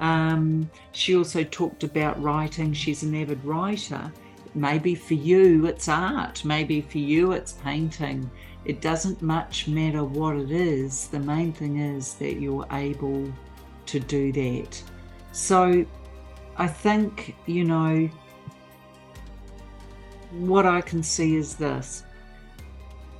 Um, 0.00 0.70
she 0.92 1.16
also 1.16 1.44
talked 1.44 1.84
about 1.84 2.22
writing. 2.22 2.72
She's 2.72 3.02
an 3.02 3.14
avid 3.14 3.44
writer. 3.44 4.12
Maybe 4.54 4.94
for 4.94 5.14
you 5.14 5.66
it's 5.66 5.88
art, 5.88 6.44
maybe 6.44 6.80
for 6.80 6.98
you 6.98 7.32
it's 7.32 7.52
painting. 7.52 8.30
It 8.64 8.80
doesn't 8.80 9.22
much 9.22 9.68
matter 9.68 10.04
what 10.04 10.36
it 10.36 10.50
is. 10.50 11.08
The 11.08 11.20
main 11.20 11.52
thing 11.52 11.78
is 11.78 12.14
that 12.14 12.40
you're 12.40 12.66
able 12.72 13.32
to 13.86 14.00
do 14.00 14.32
that. 14.32 14.82
So 15.32 15.84
I 16.56 16.66
think, 16.66 17.36
you 17.46 17.64
know, 17.64 18.08
what 20.30 20.66
I 20.66 20.80
can 20.80 21.02
see 21.02 21.36
is 21.36 21.56
this. 21.56 22.04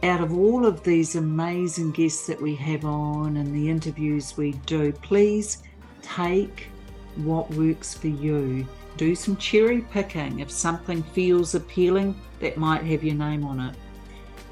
Out 0.03 0.21
of 0.21 0.37
all 0.37 0.65
of 0.65 0.83
these 0.85 1.17
amazing 1.17 1.91
guests 1.91 2.27
that 2.27 2.41
we 2.41 2.55
have 2.57 2.85
on 2.85 3.37
and 3.37 3.55
the 3.55 3.69
interviews 3.69 4.37
we 4.37 4.53
do, 4.67 4.93
please 4.93 5.63
take 6.03 6.69
what 7.17 7.51
works 7.55 7.95
for 7.95 8.09
you. 8.09 8.67
Do 8.97 9.15
some 9.15 9.37
cherry 9.37 9.81
picking. 9.81 10.41
If 10.41 10.51
something 10.51 11.03
feels 11.03 11.55
appealing, 11.55 12.21
that 12.41 12.57
might 12.57 12.85
have 12.85 13.03
your 13.03 13.17
name 13.17 13.45
on 13.45 13.61
it. 13.61 13.75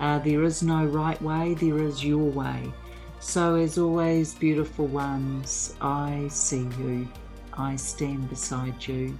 Uh, 0.00 0.18
there 0.18 0.42
is 0.42 0.62
no 0.62 0.84
right 0.84 1.20
way, 1.22 1.54
there 1.54 1.78
is 1.78 2.04
your 2.04 2.30
way. 2.30 2.72
So, 3.20 3.54
as 3.54 3.78
always, 3.78 4.34
beautiful 4.34 4.86
ones, 4.86 5.74
I 5.80 6.26
see 6.28 6.68
you, 6.78 7.08
I 7.54 7.76
stand 7.76 8.28
beside 8.28 8.86
you, 8.86 9.18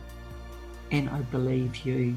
and 0.90 1.09
I 1.09 1.20
believe 1.22 1.87
you. 1.87 2.16